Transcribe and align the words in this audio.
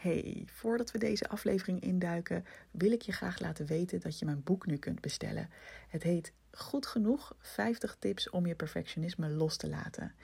Hey, 0.00 0.42
voordat 0.46 0.90
we 0.90 0.98
deze 0.98 1.28
aflevering 1.28 1.80
induiken, 1.80 2.44
wil 2.70 2.92
ik 2.92 3.02
je 3.02 3.12
graag 3.12 3.40
laten 3.40 3.66
weten 3.66 4.00
dat 4.00 4.18
je 4.18 4.24
mijn 4.24 4.42
boek 4.42 4.66
nu 4.66 4.76
kunt 4.76 5.00
bestellen. 5.00 5.50
Het 5.88 6.02
heet 6.02 6.32
Goed 6.50 6.86
genoeg 6.86 7.36
50 7.38 7.96
tips 7.98 8.30
om 8.30 8.46
je 8.46 8.54
perfectionisme 8.54 9.28
los 9.28 9.56
te 9.56 9.68
laten. 9.68 10.14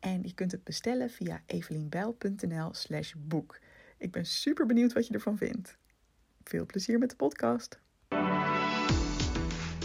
En 0.00 0.22
je 0.22 0.34
kunt 0.34 0.52
het 0.52 0.64
bestellen 0.64 1.10
via 1.10 1.42
evelienbijl.nl/slash 1.46 3.14
boek. 3.18 3.58
Ik 3.98 4.10
ben 4.10 4.26
super 4.26 4.66
benieuwd 4.66 4.92
wat 4.92 5.06
je 5.06 5.14
ervan 5.14 5.36
vindt. 5.36 5.78
Veel 6.44 6.66
plezier 6.66 6.98
met 6.98 7.10
de 7.10 7.16
podcast. 7.16 7.80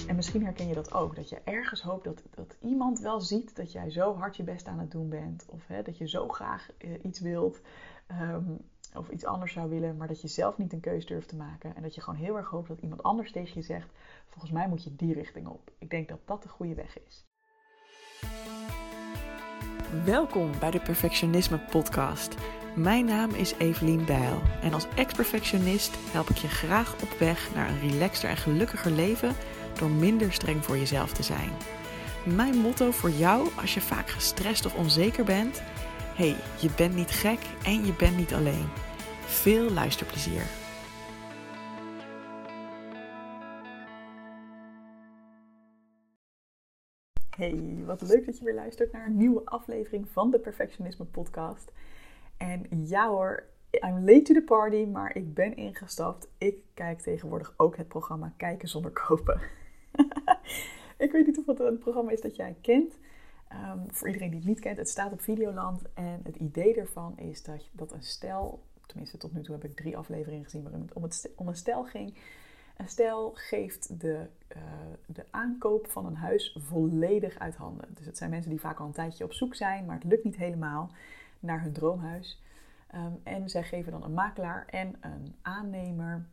En 0.08 0.16
misschien 0.16 0.44
herken 0.44 0.68
je 0.68 0.74
dat 0.74 0.94
ook, 0.94 1.16
dat 1.16 1.30
je 1.30 1.42
ergens 1.44 1.82
hoopt 1.82 2.04
dat, 2.04 2.24
dat 2.30 2.56
iemand 2.62 3.00
wel 3.00 3.22
ziet 3.22 3.56
dat 3.56 3.72
jij 3.72 3.90
zo 3.90 4.16
hard 4.16 4.36
je 4.38 4.44
best 4.44 4.68
aan 4.68 4.80
het 4.80 4.92
doen 4.92 5.10
bent. 5.10 5.46
Of 5.48 5.68
hè, 5.68 5.82
dat 5.82 5.98
je 5.98 6.08
zo 6.08 6.28
graag 6.28 6.70
eh, 6.78 7.04
iets 7.04 7.20
wilt. 7.20 7.62
Um, 8.12 8.60
of 8.98 9.10
iets 9.10 9.26
anders 9.26 9.54
zou 9.54 9.70
willen, 9.70 9.98
maar 9.98 10.08
dat 10.08 10.22
je 10.22 10.28
zelf 10.28 10.58
niet 10.58 10.74
een 10.74 10.80
keuze 10.80 11.08
durft 11.08 11.28
te 11.28 11.36
maken. 11.36 11.76
En 11.76 11.82
dat 11.82 11.96
je 11.96 12.02
gewoon 12.02 12.20
heel 12.20 12.38
erg 12.38 12.50
hoopt 12.50 12.68
dat 12.68 12.80
iemand 12.80 13.04
anders 13.04 13.32
tegen 13.32 13.52
je 13.54 13.62
zegt: 13.62 13.90
Volgens 14.30 14.52
mij 14.52 14.68
moet 14.68 14.84
je 14.84 14.96
die 14.96 15.14
richting 15.14 15.48
op. 15.48 15.72
Ik 15.78 15.90
denk 15.90 16.08
dat 16.08 16.20
dat 16.26 16.44
de 16.44 16.50
goede 16.50 16.74
weg 16.74 16.98
is. 17.08 17.26
Welkom 20.06 20.52
bij 20.60 20.72
de 20.72 20.80
Perfectionisme 20.80 21.60
Podcast. 21.60 22.36
Mijn 22.76 23.06
naam 23.06 23.30
is 23.30 23.54
Evelien 23.54 24.06
Bijl 24.06 24.42
en 24.62 24.74
als 24.74 24.88
ex-perfectionist 24.96 25.96
help 26.12 26.30
ik 26.30 26.38
je 26.38 26.48
graag 26.48 27.02
op 27.02 27.10
weg 27.20 27.54
naar 27.56 27.70
een 27.70 27.90
relaxter 27.90 28.30
en 28.30 28.38
gelukkiger 28.38 28.92
leven 28.92 29.36
door 29.80 29.90
minder 29.90 30.34
streng 30.34 30.64
voor 30.64 30.78
jezelf 30.78 31.14
te 31.14 31.24
zijn. 31.24 31.52
Mijn 32.26 32.58
motto 32.58 32.92
voor 32.92 33.10
jou 33.10 33.50
als 33.60 33.74
je 33.74 33.82
vaak 33.82 34.10
gestrest 34.10 34.66
of 34.66 34.76
onzeker 34.76 35.24
bent 35.24 35.62
hey, 36.18 36.36
je 36.60 36.70
bent 36.76 36.96
niet 36.96 37.12
gek 37.12 37.40
en 37.64 37.86
je 37.86 37.94
bent 37.94 38.18
niet 38.18 38.34
alleen. 38.34 38.68
Veel 39.28 39.72
luisterplezier. 39.72 40.42
Hey, 47.36 47.84
wat 47.86 48.02
leuk 48.02 48.26
dat 48.26 48.38
je 48.38 48.44
weer 48.44 48.54
luistert 48.54 48.92
naar 48.92 49.06
een 49.06 49.18
nieuwe 49.18 49.46
aflevering 49.46 50.10
van 50.10 50.32
de 50.32 50.40
Perfectionisme 50.40 51.06
Podcast. 51.06 51.72
En 52.38 52.68
ja 52.70 53.10
hoor, 53.10 53.44
I'm 53.72 54.00
late 54.06 54.22
to 54.22 54.34
the 54.34 54.44
party, 54.46 54.86
maar 54.86 55.16
ik 55.16 55.34
ben 55.34 55.56
ingestapt. 55.56 56.28
Ik 56.38 56.58
kijk 56.74 57.00
tegenwoordig 57.00 57.54
ook 57.58 57.78
het 57.78 57.88
programma 57.88 58.34
Kijken 58.38 58.68
zonder 58.68 58.92
kopen. 58.92 59.42
ik 60.98 61.12
weet 61.12 61.26
niet 61.26 61.38
of 61.38 61.46
het 61.46 61.60
een 61.60 61.78
programma 61.78 62.12
is 62.12 62.22
dat 62.22 62.36
jij 62.36 62.56
kent. 62.62 63.00
Ehm, 63.48 63.80
voor 63.88 64.08
iedereen 64.08 64.30
die 64.30 64.40
het 64.40 64.48
niet 64.48 64.60
kent, 64.60 64.78
het 64.78 64.90
staat 64.90 65.12
op 65.12 65.22
Videoland. 65.22 65.82
En 65.94 66.20
het 66.24 66.36
idee 66.36 66.76
ervan 66.76 67.18
is 67.18 67.44
dat, 67.44 67.70
dat 67.72 67.92
een 67.92 68.04
stel, 68.04 68.64
tenminste 68.98 69.18
tot 69.18 69.34
nu 69.34 69.42
toe 69.42 69.56
heb 69.56 69.64
ik 69.64 69.76
drie 69.76 69.98
afleveringen 69.98 70.44
gezien 70.44 70.64
waarin 70.64 70.82
het 70.82 70.94
om, 70.94 71.04
het, 71.04 71.30
om 71.36 71.48
een 71.48 71.56
stel 71.56 71.84
ging. 71.84 72.18
Een 72.78 72.88
stel 72.88 73.32
geeft 73.34 74.00
de, 74.00 74.28
uh, 74.56 74.62
de 75.06 75.26
aankoop 75.30 75.88
van 75.90 76.06
een 76.06 76.16
huis 76.16 76.58
volledig 76.60 77.40
uit 77.40 77.56
handen. 77.56 77.88
Dus 77.94 78.06
het 78.06 78.18
zijn 78.18 78.30
mensen 78.30 78.52
die 78.52 78.60
vaak 78.60 78.80
al 78.80 78.86
een 78.86 78.92
tijdje 78.92 79.24
op 79.24 79.34
zoek 79.34 79.56
zijn, 79.56 79.86
maar 79.86 79.96
het 79.96 80.04
lukt 80.04 80.24
niet 80.24 80.36
helemaal 80.36 80.92
naar 81.40 81.62
hun 81.62 81.74
droomhuis. 81.74 82.42
Ehm, 82.88 83.12
en 83.24 83.50
zij 83.50 83.64
geven 83.64 83.92
dan 83.92 84.04
een 84.04 84.14
makelaar 84.14 84.66
en 84.66 84.96
een 85.00 85.36
aannemer 85.42 86.26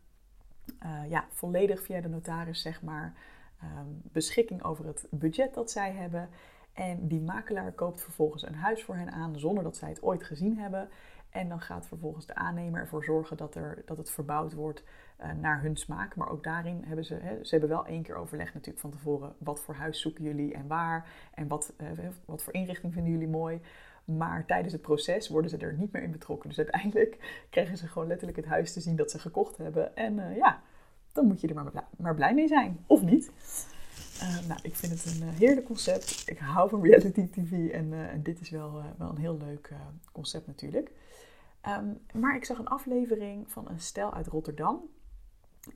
uh, 0.85 1.11
ja, 1.11 1.27
volledig 1.31 1.83
via 1.83 2.01
de 2.01 2.09
notaris, 2.09 2.63
zeg 2.63 2.83
maar, 2.83 3.15
um, 3.63 4.01
beschikking 4.03 4.63
over 4.63 4.87
het 4.87 5.07
budget 5.11 5.55
dat 5.55 5.71
zij 5.71 5.93
hebben. 5.93 6.29
En 6.73 7.09
die 7.09 7.21
makelaar 7.21 7.73
koopt 7.73 8.03
vervolgens 8.03 8.43
een 8.43 8.55
huis 8.55 8.83
voor 8.83 8.97
hen 8.97 9.11
aan 9.13 9.39
zonder 9.39 9.65
dat 9.65 9.77
zij 9.77 9.89
het 9.89 10.03
ooit 10.03 10.23
gezien 10.23 10.59
hebben. 10.59 10.89
En 11.35 11.49
dan 11.49 11.61
gaat 11.61 11.87
vervolgens 11.87 12.27
de 12.27 12.35
aannemer 12.35 12.81
ervoor 12.81 13.05
zorgen 13.05 13.37
dat, 13.37 13.55
er, 13.55 13.83
dat 13.85 13.97
het 13.97 14.11
verbouwd 14.11 14.53
wordt 14.53 14.85
uh, 15.21 15.33
naar 15.41 15.63
hun 15.63 15.77
smaak. 15.77 16.17
Maar 16.17 16.29
ook 16.29 16.45
daarin 16.45 16.83
hebben 16.87 17.05
ze, 17.05 17.15
hè, 17.15 17.45
ze 17.45 17.51
hebben 17.51 17.69
wel 17.69 17.87
één 17.87 18.03
keer 18.03 18.17
overlegd 18.17 18.55
natuurlijk 18.55 18.81
van 18.81 18.91
tevoren. 18.91 19.35
Wat 19.39 19.61
voor 19.61 19.75
huis 19.75 20.01
zoeken 20.01 20.25
jullie 20.25 20.55
en 20.55 20.67
waar? 20.67 21.09
En 21.35 21.49
wat, 21.49 21.73
uh, 21.81 22.09
wat 22.25 22.43
voor 22.43 22.53
inrichting 22.53 22.93
vinden 22.93 23.13
jullie 23.13 23.29
mooi? 23.29 23.61
Maar 24.05 24.47
tijdens 24.47 24.73
het 24.73 24.83
proces 24.83 25.29
worden 25.29 25.51
ze 25.51 25.57
er 25.57 25.75
niet 25.75 25.93
meer 25.93 26.03
in 26.03 26.11
betrokken. 26.11 26.49
Dus 26.49 26.59
uiteindelijk 26.59 27.19
krijgen 27.51 27.77
ze 27.77 27.89
gewoon 27.89 28.09
letterlijk 28.09 28.39
het 28.39 28.47
huis 28.47 28.73
te 28.73 28.81
zien 28.81 28.97
dat 28.97 29.11
ze 29.11 29.19
gekocht 29.19 29.57
hebben. 29.57 29.97
En 29.97 30.19
uh, 30.19 30.37
ja, 30.37 30.61
dan 31.13 31.27
moet 31.27 31.41
je 31.41 31.49
er 31.49 31.55
maar, 31.55 31.85
maar 31.97 32.15
blij 32.15 32.35
mee 32.35 32.49
zijn. 32.49 32.85
Of 32.87 33.03
niet. 33.03 33.33
Nou, 34.49 34.61
ik 34.63 34.75
vind 34.75 34.93
het 34.93 35.21
een 35.21 35.29
heerlijk 35.29 35.67
concept. 35.67 36.23
Ik 36.27 36.39
hou 36.39 36.69
van 36.69 36.83
reality 36.83 37.29
TV 37.29 37.71
en, 37.71 37.93
en 38.11 38.23
dit 38.23 38.41
is 38.41 38.51
wel, 38.51 38.83
wel 38.99 39.09
een 39.09 39.17
heel 39.17 39.37
leuk 39.37 39.71
concept 40.13 40.47
natuurlijk. 40.47 40.91
Um, 41.69 42.01
maar 42.15 42.37
ik 42.37 42.45
zag 42.45 42.59
een 42.59 42.69
aflevering 42.69 43.51
van 43.51 43.69
een 43.69 43.81
stel 43.81 44.15
uit 44.15 44.27
Rotterdam. 44.27 44.81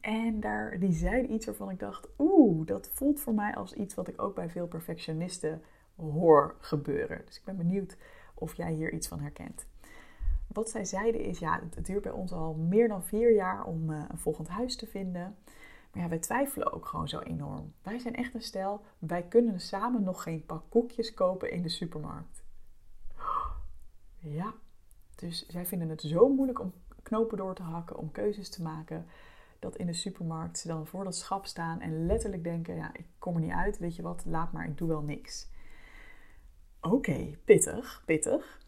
En 0.01 0.41
daar, 0.41 0.79
die 0.79 0.93
zeiden 0.93 1.33
iets 1.33 1.47
waarvan 1.47 1.71
ik 1.71 1.79
dacht, 1.79 2.09
oeh, 2.19 2.67
dat 2.67 2.91
voelt 2.93 3.21
voor 3.21 3.35
mij 3.35 3.55
als 3.55 3.73
iets 3.73 3.95
wat 3.95 4.09
ik 4.09 4.23
ook 4.23 4.35
bij 4.35 4.51
veel 4.51 4.67
perfectionisten 4.67 5.63
hoor 5.97 6.55
gebeuren. 6.59 7.23
Dus 7.27 7.37
ik 7.37 7.45
ben 7.45 7.57
benieuwd 7.57 7.97
of 8.35 8.55
jij 8.55 8.73
hier 8.73 8.93
iets 8.93 9.09
van 9.09 9.21
herkent. 9.21 9.67
Wat 10.47 10.71
zij 10.71 10.85
zeiden 10.85 11.21
is, 11.21 11.39
ja, 11.39 11.61
het 11.75 11.87
duurt 11.87 12.03
bij 12.03 12.13
ons 12.13 12.33
al 12.33 12.55
meer 12.55 12.89
dan 12.89 13.05
vier 13.05 13.35
jaar 13.35 13.65
om 13.65 13.91
een 13.91 14.19
volgend 14.19 14.49
huis 14.49 14.77
te 14.77 14.87
vinden. 14.87 15.37
Maar 15.93 16.03
ja, 16.03 16.09
wij 16.09 16.19
twijfelen 16.19 16.73
ook 16.73 16.87
gewoon 16.87 17.09
zo 17.09 17.19
enorm. 17.19 17.73
Wij 17.83 17.99
zijn 17.99 18.15
echt 18.15 18.35
een 18.35 18.43
stel, 18.43 18.85
wij 18.99 19.23
kunnen 19.23 19.61
samen 19.61 20.03
nog 20.03 20.23
geen 20.23 20.47
pak 20.47 20.63
koekjes 20.69 21.15
kopen 21.15 21.51
in 21.51 21.63
de 21.63 21.69
supermarkt. 21.69 22.43
Ja, 24.21 24.55
dus 25.19 25.47
zij 25.47 25.67
vinden 25.67 25.89
het 25.89 26.01
zo 26.01 26.29
moeilijk 26.29 26.61
om 26.61 26.73
knopen 27.03 27.37
door 27.37 27.55
te 27.55 27.63
hakken, 27.63 27.97
om 27.97 28.13
keuzes 28.13 28.51
te 28.51 28.63
maken, 28.63 29.07
dat 29.59 29.77
in 29.77 29.87
de 29.87 29.93
supermarkt 29.93 30.59
ze 30.59 30.69
dan 30.69 30.87
voor 30.87 31.05
dat 31.05 31.17
schap 31.17 31.47
staan 31.47 31.81
en 31.81 32.07
letterlijk 32.07 32.45
denken: 32.45 32.75
ja, 32.75 32.91
ik 32.95 33.07
kom 33.19 33.35
er 33.35 33.41
niet 33.41 33.53
uit, 33.53 33.79
weet 33.79 33.97
je 33.97 34.03
wat, 34.03 34.23
laat 34.27 34.53
maar, 34.53 34.69
ik 34.69 34.79
doe 34.79 34.89
wel 34.89 35.03
niks. 35.03 35.51
Oké, 36.81 37.37
pittig, 37.45 38.03
pittig. 38.07 38.61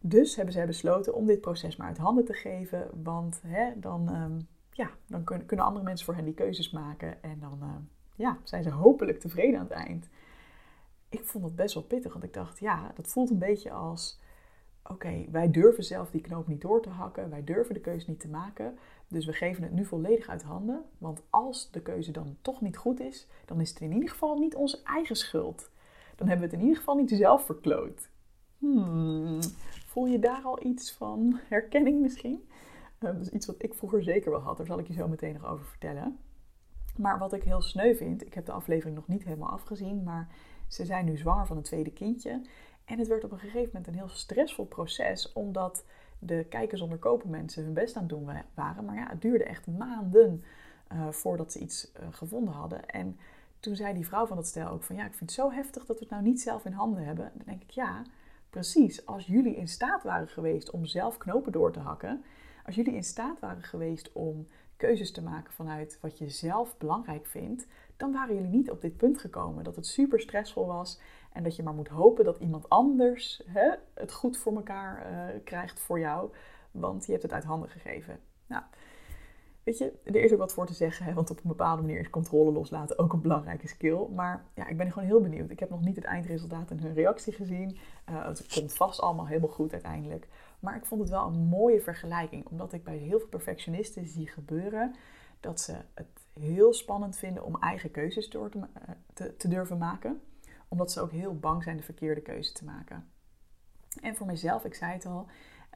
Dus 0.00 0.36
hebben 0.36 0.54
zij 0.54 0.66
besloten 0.66 1.14
om 1.14 1.26
dit 1.26 1.40
proces 1.40 1.76
maar 1.76 1.86
uit 1.86 1.98
handen 1.98 2.24
te 2.24 2.32
geven, 2.32 3.02
want 3.02 3.40
hè, 3.42 3.72
dan. 3.76 4.14
Um, 4.14 4.48
ja, 4.80 4.90
dan 5.06 5.24
kunnen, 5.24 5.66
andere 5.66 5.84
mensen 5.84 6.06
voor 6.06 6.14
hen 6.14 6.24
die 6.24 6.34
keuzes 6.34 6.70
maken. 6.70 7.22
En 7.22 7.38
dan 7.40 7.58
uh, 7.62 7.68
ja, 8.16 8.38
zijn 8.44 8.62
ze 8.62 8.70
hopelijk 8.70 9.20
tevreden 9.20 9.58
aan 9.58 9.66
het 9.66 9.74
eind. 9.86 10.08
Ik 11.08 11.24
vond 11.24 11.44
het 11.44 11.56
best 11.56 11.74
wel 11.74 11.82
pittig, 11.82 12.12
want 12.12 12.24
ik 12.24 12.32
dacht, 12.32 12.58
ja, 12.58 12.92
dat 12.94 13.08
voelt 13.08 13.30
een 13.30 13.38
beetje 13.38 13.70
als... 13.70 14.20
Oké, 14.84 15.24
wij 15.30 15.50
durven 15.50 15.84
zelf 15.84 16.10
die 16.10 16.20
knoop 16.20 16.46
niet 16.46 16.60
door 16.60 16.82
te 16.82 16.88
hakken. 16.88 17.30
Wij 17.30 17.44
durven 17.44 17.74
de 17.74 17.80
keuze 17.80 18.10
niet 18.10 18.20
te 18.20 18.28
maken. 18.28 18.78
Dus 19.08 19.26
we 19.26 19.32
geven 19.32 19.62
het 19.62 19.72
nu 19.72 19.84
volledig 19.84 20.28
uit 20.28 20.42
handen. 20.42 20.84
Want 20.98 21.22
als 21.30 21.70
de 21.70 21.80
keuze 21.80 22.12
dan 22.12 22.36
toch 22.42 22.60
niet 22.60 22.76
goed 22.76 23.00
is, 23.00 23.26
dan 23.44 23.60
is 23.60 23.70
het 23.70 23.80
in 23.80 23.92
ieder 23.92 24.10
geval 24.10 24.38
niet 24.38 24.54
onze 24.54 24.82
eigen 24.84 25.16
schuld. 25.16 25.70
Dan 26.16 26.28
hebben 26.28 26.46
we 26.48 26.52
het 26.52 26.60
in 26.60 26.68
ieder 26.68 26.78
geval 26.78 26.96
niet 26.96 27.10
zelf 27.10 27.44
verkloot. 27.44 28.10
Hmm, 28.58 29.38
voel 29.86 30.06
je 30.06 30.18
daar 30.18 30.42
al 30.42 30.64
iets 30.64 30.92
van 30.92 31.40
herkenning 31.48 32.00
misschien? 32.00 32.48
dat 33.00 33.20
is 33.20 33.28
iets 33.28 33.46
wat 33.46 33.62
ik 33.62 33.74
vroeger 33.74 34.02
zeker 34.02 34.30
wel 34.30 34.40
had. 34.40 34.56
Daar 34.56 34.66
zal 34.66 34.78
ik 34.78 34.86
je 34.86 34.92
zo 34.92 35.08
meteen 35.08 35.32
nog 35.32 35.46
over 35.46 35.64
vertellen. 35.64 36.18
Maar 36.96 37.18
wat 37.18 37.32
ik 37.32 37.42
heel 37.42 37.62
sneu 37.62 37.94
vind, 37.94 38.26
ik 38.26 38.34
heb 38.34 38.46
de 38.46 38.52
aflevering 38.52 38.96
nog 38.96 39.08
niet 39.08 39.24
helemaal 39.24 39.50
afgezien, 39.50 40.02
maar 40.02 40.28
ze 40.68 40.84
zijn 40.84 41.04
nu 41.04 41.16
zwanger 41.16 41.46
van 41.46 41.56
een 41.56 41.62
tweede 41.62 41.92
kindje. 41.92 42.40
En 42.90 42.98
het 42.98 43.08
werd 43.08 43.24
op 43.24 43.32
een 43.32 43.38
gegeven 43.38 43.70
moment 43.72 43.86
een 43.86 43.94
heel 43.94 44.08
stressvol 44.08 44.66
proces, 44.66 45.32
omdat 45.32 45.84
de 46.18 46.46
kijkers 46.48 46.80
zonder 46.80 46.98
kopen 46.98 47.30
mensen 47.30 47.64
hun 47.64 47.72
best 47.72 47.96
aan 47.96 48.02
het 48.02 48.10
doen 48.10 48.30
waren. 48.54 48.84
Maar 48.84 48.94
ja, 48.94 49.06
het 49.08 49.22
duurde 49.22 49.44
echt 49.44 49.66
maanden 49.66 50.44
uh, 50.92 51.08
voordat 51.08 51.52
ze 51.52 51.58
iets 51.58 51.92
uh, 52.00 52.06
gevonden 52.10 52.54
hadden. 52.54 52.86
En 52.88 53.18
toen 53.60 53.76
zei 53.76 53.94
die 53.94 54.06
vrouw 54.06 54.26
van 54.26 54.36
dat 54.36 54.46
stel 54.46 54.68
ook 54.68 54.82
van 54.82 54.96
ja, 54.96 55.04
ik 55.04 55.14
vind 55.14 55.30
het 55.30 55.38
zo 55.40 55.50
heftig 55.50 55.86
dat 55.86 55.98
we 55.98 56.04
het 56.04 56.12
nou 56.12 56.22
niet 56.22 56.40
zelf 56.40 56.64
in 56.64 56.72
handen 56.72 57.04
hebben. 57.04 57.30
Dan 57.34 57.46
denk 57.46 57.62
ik 57.62 57.70
ja, 57.70 58.02
precies. 58.50 59.06
Als 59.06 59.26
jullie 59.26 59.56
in 59.56 59.68
staat 59.68 60.02
waren 60.02 60.28
geweest 60.28 60.70
om 60.70 60.86
zelf 60.86 61.18
knopen 61.18 61.52
door 61.52 61.72
te 61.72 61.80
hakken, 61.80 62.24
als 62.66 62.74
jullie 62.74 62.94
in 62.94 63.04
staat 63.04 63.40
waren 63.40 63.62
geweest 63.62 64.12
om 64.12 64.46
keuzes 64.80 65.12
te 65.12 65.22
maken 65.22 65.52
vanuit 65.52 65.98
wat 66.00 66.18
je 66.18 66.28
zelf 66.28 66.78
belangrijk 66.78 67.26
vindt, 67.26 67.66
dan 67.96 68.12
waren 68.12 68.34
jullie 68.34 68.50
niet 68.50 68.70
op 68.70 68.80
dit 68.80 68.96
punt 68.96 69.18
gekomen. 69.18 69.64
Dat 69.64 69.76
het 69.76 69.86
super 69.86 70.20
stressvol 70.20 70.66
was 70.66 71.00
en 71.32 71.42
dat 71.42 71.56
je 71.56 71.62
maar 71.62 71.74
moet 71.74 71.88
hopen 71.88 72.24
dat 72.24 72.38
iemand 72.38 72.68
anders 72.68 73.42
hè, 73.46 73.70
het 73.94 74.12
goed 74.12 74.36
voor 74.36 74.54
elkaar 74.54 75.12
uh, 75.12 75.40
krijgt 75.44 75.80
voor 75.80 75.98
jou, 75.98 76.30
want 76.70 77.06
je 77.06 77.10
hebt 77.10 77.22
het 77.22 77.32
uit 77.32 77.44
handen 77.44 77.68
gegeven. 77.68 78.20
Nou, 78.46 78.62
weet 79.62 79.78
je, 79.78 79.92
er 80.04 80.22
is 80.22 80.32
ook 80.32 80.38
wat 80.38 80.52
voor 80.52 80.66
te 80.66 80.74
zeggen, 80.74 81.04
hè, 81.04 81.12
want 81.12 81.30
op 81.30 81.36
een 81.36 81.48
bepaalde 81.48 81.82
manier 81.82 82.00
is 82.00 82.10
controle 82.10 82.52
loslaten 82.52 82.98
ook 82.98 83.12
een 83.12 83.20
belangrijke 83.20 83.68
skill. 83.68 84.06
Maar 84.14 84.44
ja, 84.54 84.66
ik 84.66 84.76
ben 84.76 84.92
gewoon 84.92 85.08
heel 85.08 85.20
benieuwd. 85.20 85.50
Ik 85.50 85.60
heb 85.60 85.70
nog 85.70 85.80
niet 85.80 85.96
het 85.96 86.04
eindresultaat 86.04 86.70
en 86.70 86.80
hun 86.80 86.94
reactie 86.94 87.32
gezien. 87.32 87.78
Uh, 88.10 88.26
het 88.26 88.46
komt 88.54 88.74
vast 88.74 89.00
allemaal 89.00 89.26
helemaal 89.26 89.48
goed 89.48 89.72
uiteindelijk. 89.72 90.28
Maar 90.60 90.76
ik 90.76 90.86
vond 90.86 91.00
het 91.00 91.10
wel 91.10 91.26
een 91.26 91.38
mooie 91.38 91.80
vergelijking, 91.80 92.46
omdat 92.46 92.72
ik 92.72 92.84
bij 92.84 92.96
heel 92.96 93.18
veel 93.18 93.28
perfectionisten 93.28 94.06
zie 94.06 94.28
gebeuren 94.28 94.94
dat 95.40 95.60
ze 95.60 95.76
het 95.94 96.26
heel 96.32 96.72
spannend 96.72 97.16
vinden 97.16 97.44
om 97.44 97.56
eigen 97.60 97.90
keuzes 97.90 98.28
eh, 98.28 98.50
te, 99.14 99.36
te 99.36 99.48
durven 99.48 99.78
maken, 99.78 100.20
omdat 100.68 100.92
ze 100.92 101.00
ook 101.00 101.10
heel 101.10 101.38
bang 101.38 101.62
zijn 101.62 101.76
de 101.76 101.82
verkeerde 101.82 102.20
keuze 102.20 102.52
te 102.52 102.64
maken. 102.64 103.08
En 104.02 104.16
voor 104.16 104.26
mezelf, 104.26 104.64
ik 104.64 104.74
zei 104.74 104.92
het 104.92 105.06
al, 105.06 105.26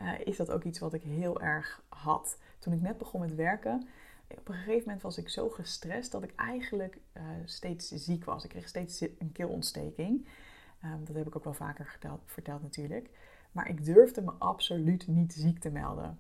uh, 0.03 0.21
is 0.25 0.37
dat 0.37 0.51
ook 0.51 0.65
iets 0.65 0.79
wat 0.79 0.95
ik 0.95 1.03
heel 1.03 1.41
erg 1.41 1.83
had. 1.89 2.39
Toen 2.59 2.73
ik 2.73 2.81
net 2.81 2.99
begon 2.99 3.21
met 3.21 3.35
werken, 3.35 3.89
op 4.29 4.49
een 4.49 4.55
gegeven 4.55 4.83
moment 4.85 5.03
was 5.03 5.19
ik 5.19 5.29
zo 5.29 5.49
gestrest 5.49 6.13
dat 6.13 6.23
ik 6.23 6.35
eigenlijk 6.37 6.99
uh, 7.17 7.23
steeds 7.45 7.89
ziek 7.89 8.25
was. 8.25 8.45
Ik 8.45 8.51
kreeg 8.51 8.69
steeds 8.69 9.01
een 9.01 9.33
keelontsteking. 9.33 10.29
Um, 10.85 11.05
dat 11.05 11.17
heb 11.17 11.27
ik 11.27 11.37
ook 11.37 11.45
wel 11.45 11.55
vaker 11.55 11.99
verteld 12.25 12.63
natuurlijk. 12.63 13.11
Maar 13.55 13.69
ik 13.69 13.85
durfde 13.85 14.23
me 14.23 14.33
absoluut 14.39 15.07
niet 15.07 15.33
ziek 15.33 15.59
te 15.59 15.71
melden. 15.71 16.19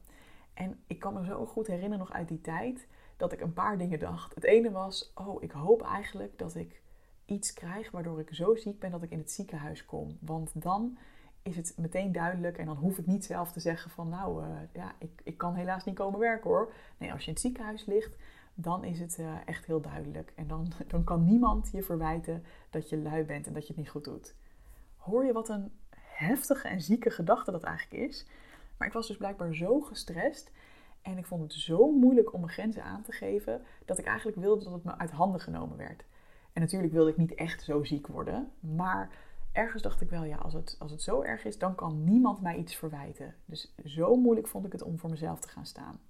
En 0.52 0.78
ik 0.86 0.98
kan 0.98 1.14
me 1.14 1.24
zo 1.24 1.46
goed 1.46 1.66
herinneren 1.66 1.98
nog 1.98 2.12
uit 2.12 2.28
die 2.28 2.40
tijd 2.40 2.86
dat 3.16 3.32
ik 3.32 3.40
een 3.40 3.52
paar 3.52 3.78
dingen 3.78 3.98
dacht. 3.98 4.34
Het 4.34 4.44
ene 4.44 4.70
was, 4.70 5.12
oh, 5.14 5.42
ik 5.42 5.50
hoop 5.50 5.82
eigenlijk 5.82 6.38
dat 6.38 6.54
ik 6.54 6.82
iets 7.24 7.52
krijg 7.52 7.90
waardoor 7.90 8.20
ik 8.20 8.28
zo 8.34 8.54
ziek 8.54 8.78
ben 8.78 8.90
dat 8.90 9.02
ik 9.02 9.10
in 9.10 9.18
het 9.18 9.30
ziekenhuis 9.30 9.84
kom. 9.84 10.18
Want 10.20 10.50
dan 10.62 10.98
is 11.42 11.56
het 11.56 11.74
meteen 11.76 12.12
duidelijk 12.12 12.58
en 12.58 12.66
dan 12.66 12.76
hoef 12.76 12.98
ik 12.98 13.06
niet 13.06 13.24
zelf 13.24 13.52
te 13.52 13.60
zeggen 13.60 13.90
van 13.90 14.08
nou, 14.08 14.44
uh, 14.44 14.56
ja, 14.72 14.94
ik, 14.98 15.20
ik 15.24 15.38
kan 15.38 15.54
helaas 15.54 15.84
niet 15.84 15.94
komen 15.94 16.20
werken 16.20 16.50
hoor. 16.50 16.72
Nee, 16.98 17.12
als 17.12 17.20
je 17.20 17.26
in 17.26 17.32
het 17.32 17.42
ziekenhuis 17.42 17.86
ligt, 17.86 18.16
dan 18.54 18.84
is 18.84 19.00
het 19.00 19.18
uh, 19.20 19.34
echt 19.44 19.66
heel 19.66 19.80
duidelijk. 19.80 20.32
En 20.36 20.46
dan, 20.46 20.72
dan 20.88 21.04
kan 21.04 21.24
niemand 21.24 21.70
je 21.72 21.82
verwijten 21.82 22.44
dat 22.70 22.88
je 22.88 22.96
lui 22.96 23.24
bent 23.24 23.46
en 23.46 23.52
dat 23.52 23.62
je 23.62 23.68
het 23.68 23.76
niet 23.76 23.90
goed 23.90 24.04
doet. 24.04 24.34
Hoor 24.96 25.24
je 25.24 25.32
wat 25.32 25.48
een 25.48 25.72
heftige 26.14 26.68
en 26.68 26.80
zieke 26.80 27.10
gedachte 27.10 27.50
dat 27.50 27.62
eigenlijk 27.62 28.02
is? 28.08 28.26
Maar 28.76 28.88
ik 28.88 28.94
was 28.94 29.06
dus 29.06 29.16
blijkbaar 29.16 29.54
zo 29.54 29.80
gestrest 29.80 30.52
en 31.02 31.18
ik 31.18 31.26
vond 31.26 31.42
het 31.42 31.52
zo 31.52 31.90
moeilijk 31.90 32.32
om 32.32 32.40
mijn 32.40 32.52
grenzen 32.52 32.84
aan 32.84 33.02
te 33.02 33.12
geven 33.12 33.62
dat 33.84 33.98
ik 33.98 34.04
eigenlijk 34.04 34.38
wilde 34.38 34.64
dat 34.64 34.72
het 34.72 34.84
me 34.84 34.98
uit 34.98 35.10
handen 35.10 35.40
genomen 35.40 35.76
werd. 35.76 36.04
En 36.52 36.60
natuurlijk 36.60 36.92
wilde 36.92 37.10
ik 37.10 37.16
niet 37.16 37.34
echt 37.34 37.62
zo 37.62 37.84
ziek 37.84 38.06
worden, 38.06 38.52
maar 38.60 39.10
ergens 39.52 39.82
dacht 39.82 40.00
ik 40.00 40.10
wel, 40.10 40.24
ja, 40.24 40.36
als 40.36 40.52
het, 40.52 40.76
als 40.78 40.90
het 40.90 41.02
zo 41.02 41.22
erg 41.22 41.44
is, 41.44 41.58
dan 41.58 41.74
kan 41.74 42.04
niemand 42.04 42.40
mij 42.40 42.56
iets 42.56 42.76
verwijten. 42.76 43.34
Dus 43.44 43.74
zo 43.84 44.16
moeilijk 44.16 44.46
vond 44.46 44.66
ik 44.66 44.72
het 44.72 44.82
om 44.82 44.98
voor 44.98 45.10
mezelf 45.10 45.40
te 45.40 45.48
gaan 45.48 45.66
staan. 45.66 46.00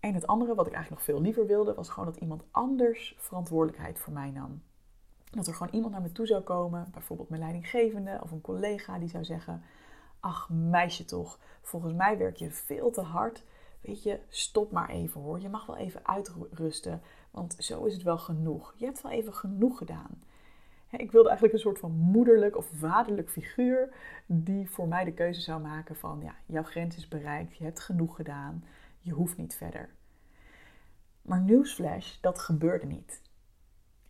En 0.00 0.14
het 0.14 0.26
andere, 0.26 0.54
wat 0.54 0.66
ik 0.66 0.72
eigenlijk 0.72 1.02
nog 1.06 1.14
veel 1.14 1.24
liever 1.24 1.46
wilde, 1.46 1.74
was 1.74 1.88
gewoon 1.88 2.12
dat 2.12 2.20
iemand 2.20 2.44
anders 2.50 3.14
verantwoordelijkheid 3.18 3.98
voor 3.98 4.12
mij 4.12 4.30
nam. 4.30 4.62
Dat 5.30 5.46
er 5.46 5.54
gewoon 5.54 5.72
iemand 5.74 5.92
naar 5.92 6.02
me 6.02 6.12
toe 6.12 6.26
zou 6.26 6.42
komen, 6.42 6.88
bijvoorbeeld 6.92 7.28
mijn 7.28 7.40
leidinggevende 7.40 8.18
of 8.22 8.30
een 8.30 8.40
collega, 8.40 8.98
die 8.98 9.08
zou 9.08 9.24
zeggen: 9.24 9.62
Ach, 10.20 10.48
meisje 10.50 11.04
toch, 11.04 11.38
volgens 11.62 11.94
mij 11.94 12.18
werk 12.18 12.36
je 12.36 12.50
veel 12.50 12.90
te 12.90 13.00
hard. 13.00 13.44
Weet 13.80 14.02
je, 14.02 14.20
stop 14.28 14.72
maar 14.72 14.88
even 14.88 15.20
hoor. 15.20 15.40
Je 15.40 15.48
mag 15.48 15.66
wel 15.66 15.76
even 15.76 16.06
uitrusten, 16.06 17.02
want 17.30 17.56
zo 17.58 17.84
is 17.84 17.92
het 17.92 18.02
wel 18.02 18.18
genoeg. 18.18 18.74
Je 18.76 18.84
hebt 18.84 19.02
wel 19.02 19.12
even 19.12 19.34
genoeg 19.34 19.78
gedaan. 19.78 20.22
Ik 20.90 21.12
wilde 21.12 21.28
eigenlijk 21.28 21.56
een 21.56 21.64
soort 21.64 21.78
van 21.78 21.90
moederlijk 21.90 22.56
of 22.56 22.70
vaderlijk 22.74 23.30
figuur 23.30 23.94
die 24.26 24.70
voor 24.70 24.88
mij 24.88 25.04
de 25.04 25.12
keuze 25.12 25.40
zou 25.40 25.60
maken 25.60 25.96
van 25.96 26.20
ja, 26.22 26.34
jouw 26.46 26.62
grens 26.62 26.96
is 26.96 27.08
bereikt, 27.08 27.56
je 27.56 27.64
hebt 27.64 27.80
genoeg 27.80 28.16
gedaan, 28.16 28.64
je 28.98 29.12
hoeft 29.12 29.36
niet 29.36 29.54
verder. 29.54 29.88
Maar 31.22 31.40
nieuwsflash, 31.40 32.20
dat 32.20 32.38
gebeurde 32.38 32.86
niet. 32.86 33.20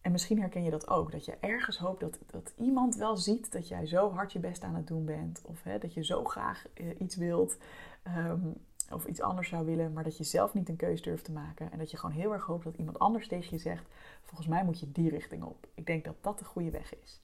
En 0.00 0.12
misschien 0.12 0.40
herken 0.40 0.62
je 0.62 0.70
dat 0.70 0.88
ook, 0.88 1.12
dat 1.12 1.24
je 1.24 1.36
ergens 1.40 1.78
hoopt 1.78 2.00
dat, 2.00 2.18
dat 2.26 2.52
iemand 2.56 2.96
wel 2.96 3.16
ziet 3.16 3.52
dat 3.52 3.68
jij 3.68 3.86
zo 3.86 4.10
hard 4.12 4.32
je 4.32 4.38
best 4.38 4.62
aan 4.62 4.74
het 4.74 4.86
doen 4.86 5.04
bent. 5.04 5.42
Of 5.44 5.62
hè, 5.62 5.78
dat 5.78 5.94
je 5.94 6.04
zo 6.04 6.24
graag 6.24 6.66
eh, 6.74 7.00
iets 7.00 7.16
wilt 7.16 7.58
ehm, 8.02 8.46
of 8.90 9.04
iets 9.04 9.20
anders 9.20 9.48
zou 9.48 9.66
willen, 9.66 9.92
maar 9.92 10.04
dat 10.04 10.16
je 10.16 10.24
zelf 10.24 10.54
niet 10.54 10.68
een 10.68 10.76
keuze 10.76 11.02
durft 11.02 11.24
te 11.24 11.32
maken. 11.32 11.72
En 11.72 11.78
dat 11.78 11.90
je 11.90 11.96
gewoon 11.96 12.16
heel 12.16 12.32
erg 12.32 12.44
hoopt 12.44 12.64
dat 12.64 12.76
iemand 12.76 12.98
anders 12.98 13.28
tegen 13.28 13.48
je 13.50 13.58
zegt, 13.58 13.86
volgens 14.22 14.48
mij 14.48 14.64
moet 14.64 14.80
je 14.80 14.92
die 14.92 15.10
richting 15.10 15.42
op. 15.42 15.66
Ik 15.74 15.86
denk 15.86 16.04
dat 16.04 16.16
dat 16.20 16.38
de 16.38 16.44
goede 16.44 16.70
weg 16.70 16.98
is. 17.02 17.20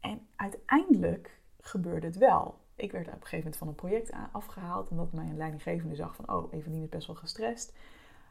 En 0.00 0.26
uiteindelijk 0.36 1.38
gebeurde 1.60 2.06
het 2.06 2.16
wel. 2.16 2.58
Ik 2.74 2.92
werd 2.92 3.06
op 3.06 3.12
een 3.12 3.18
gegeven 3.20 3.38
moment 3.38 3.56
van 3.56 3.68
een 3.68 3.74
project 3.74 4.12
afgehaald, 4.32 4.88
omdat 4.88 5.12
mijn 5.12 5.36
leidinggevende 5.36 5.94
zag 5.94 6.14
van, 6.14 6.32
oh, 6.32 6.52
Evelien 6.52 6.82
is 6.82 6.88
best 6.88 7.06
wel 7.06 7.16
gestrest. 7.16 7.72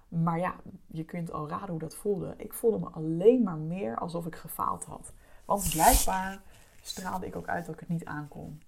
Maar 0.08 0.40
ja, 0.40 0.56
je 0.88 1.04
kunt 1.04 1.32
al 1.32 1.50
raden 1.50 1.70
hoe 1.70 1.80
dat 1.80 1.96
voelde. 1.96 2.34
Ik 2.38 2.54
voelde 2.54 2.80
me 2.80 2.90
alleen 2.90 3.44
maar 3.44 3.58
meer 3.58 3.98
alsof 3.98 4.26
ik 4.26 4.36
gefaald 4.36 4.86
had. 4.86 5.14
Want 5.46 5.70
blijkbaar 5.70 6.42
straalde 6.82 7.26
ik 7.26 7.36
ook 7.36 7.48
uit 7.48 7.66
dat 7.66 7.74
ik 7.74 7.80
het 7.80 7.90
niet 7.90 8.06
aankon. 8.06 8.62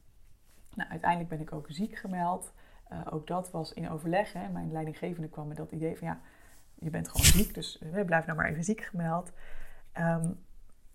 Nou, 0.76 0.90
uiteindelijk 0.90 1.30
ben 1.30 1.40
ik 1.42 1.54
ook 1.54 1.66
ziek 1.70 1.96
gemeld. 1.96 2.54
Uh, 2.92 3.02
ook 3.10 3.28
dat 3.28 3.52
was 3.52 3.74
in 3.74 3.90
overleg. 3.90 4.34
Hè. 4.34 4.50
Mijn 4.50 4.72
leidinggevende 4.72 5.30
kwam 5.30 5.48
met 5.48 5.58
dat 5.58 5.72
idee 5.72 5.98
van 5.98 6.08
ja, 6.08 6.20
je 6.76 6.90
bent 6.90 7.10
gewoon 7.10 7.26
ziek, 7.26 7.54
dus 7.54 7.82
uh, 7.82 8.06
blijf 8.06 8.26
nou 8.26 8.38
maar 8.38 8.50
even 8.50 8.64
ziek 8.64 8.82
gemeld. 8.82 9.32
Um, 10.00 10.40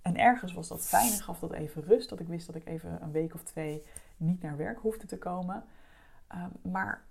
en 0.03 0.17
ergens 0.17 0.53
was 0.53 0.69
dat 0.69 0.87
fijn 0.87 1.13
en 1.13 1.23
gaf 1.23 1.39
dat 1.39 1.53
even 1.53 1.83
rust. 1.83 2.09
Dat 2.09 2.21
ik 2.21 2.29
wist 2.29 2.47
dat 2.47 2.57
ik 2.57 2.67
even 2.67 3.03
een 3.03 3.11
week 3.11 3.35
of 3.35 3.43
twee 3.43 3.85
niet 4.17 4.43
naar 4.43 4.57
werk 4.57 4.79
hoefde 4.79 5.07
te 5.07 5.19
komen. 5.19 5.65
Um, 6.35 6.73
maar 6.73 7.05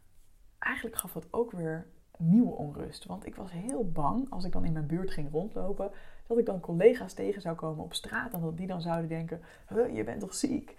eigenlijk 0.60 0.96
gaf 0.96 1.12
dat 1.12 1.28
ook 1.32 1.52
weer 1.52 1.88
nieuwe 2.18 2.52
onrust. 2.52 3.06
Want 3.06 3.26
ik 3.26 3.36
was 3.36 3.52
heel 3.52 3.92
bang 3.92 4.30
als 4.30 4.44
ik 4.44 4.52
dan 4.52 4.66
in 4.66 4.74
mijn 4.74 4.88
buurt 4.88 5.12
ging 5.12 5.32
rondlopen, 5.32 5.92
dat 6.28 6.38
ik 6.38 6.46
dan 6.46 6.60
collega's 6.60 7.14
tegen 7.14 7.42
zou 7.42 7.56
komen 7.56 7.84
op 7.84 7.94
straat 7.94 8.34
en 8.34 8.42
dat 8.42 8.58
die 8.58 8.68
dan 8.68 8.82
zouden 8.82 9.10
denken: 9.10 9.42
je 9.94 10.04
bent 10.04 10.20
toch 10.20 10.34
ziek? 10.34 10.76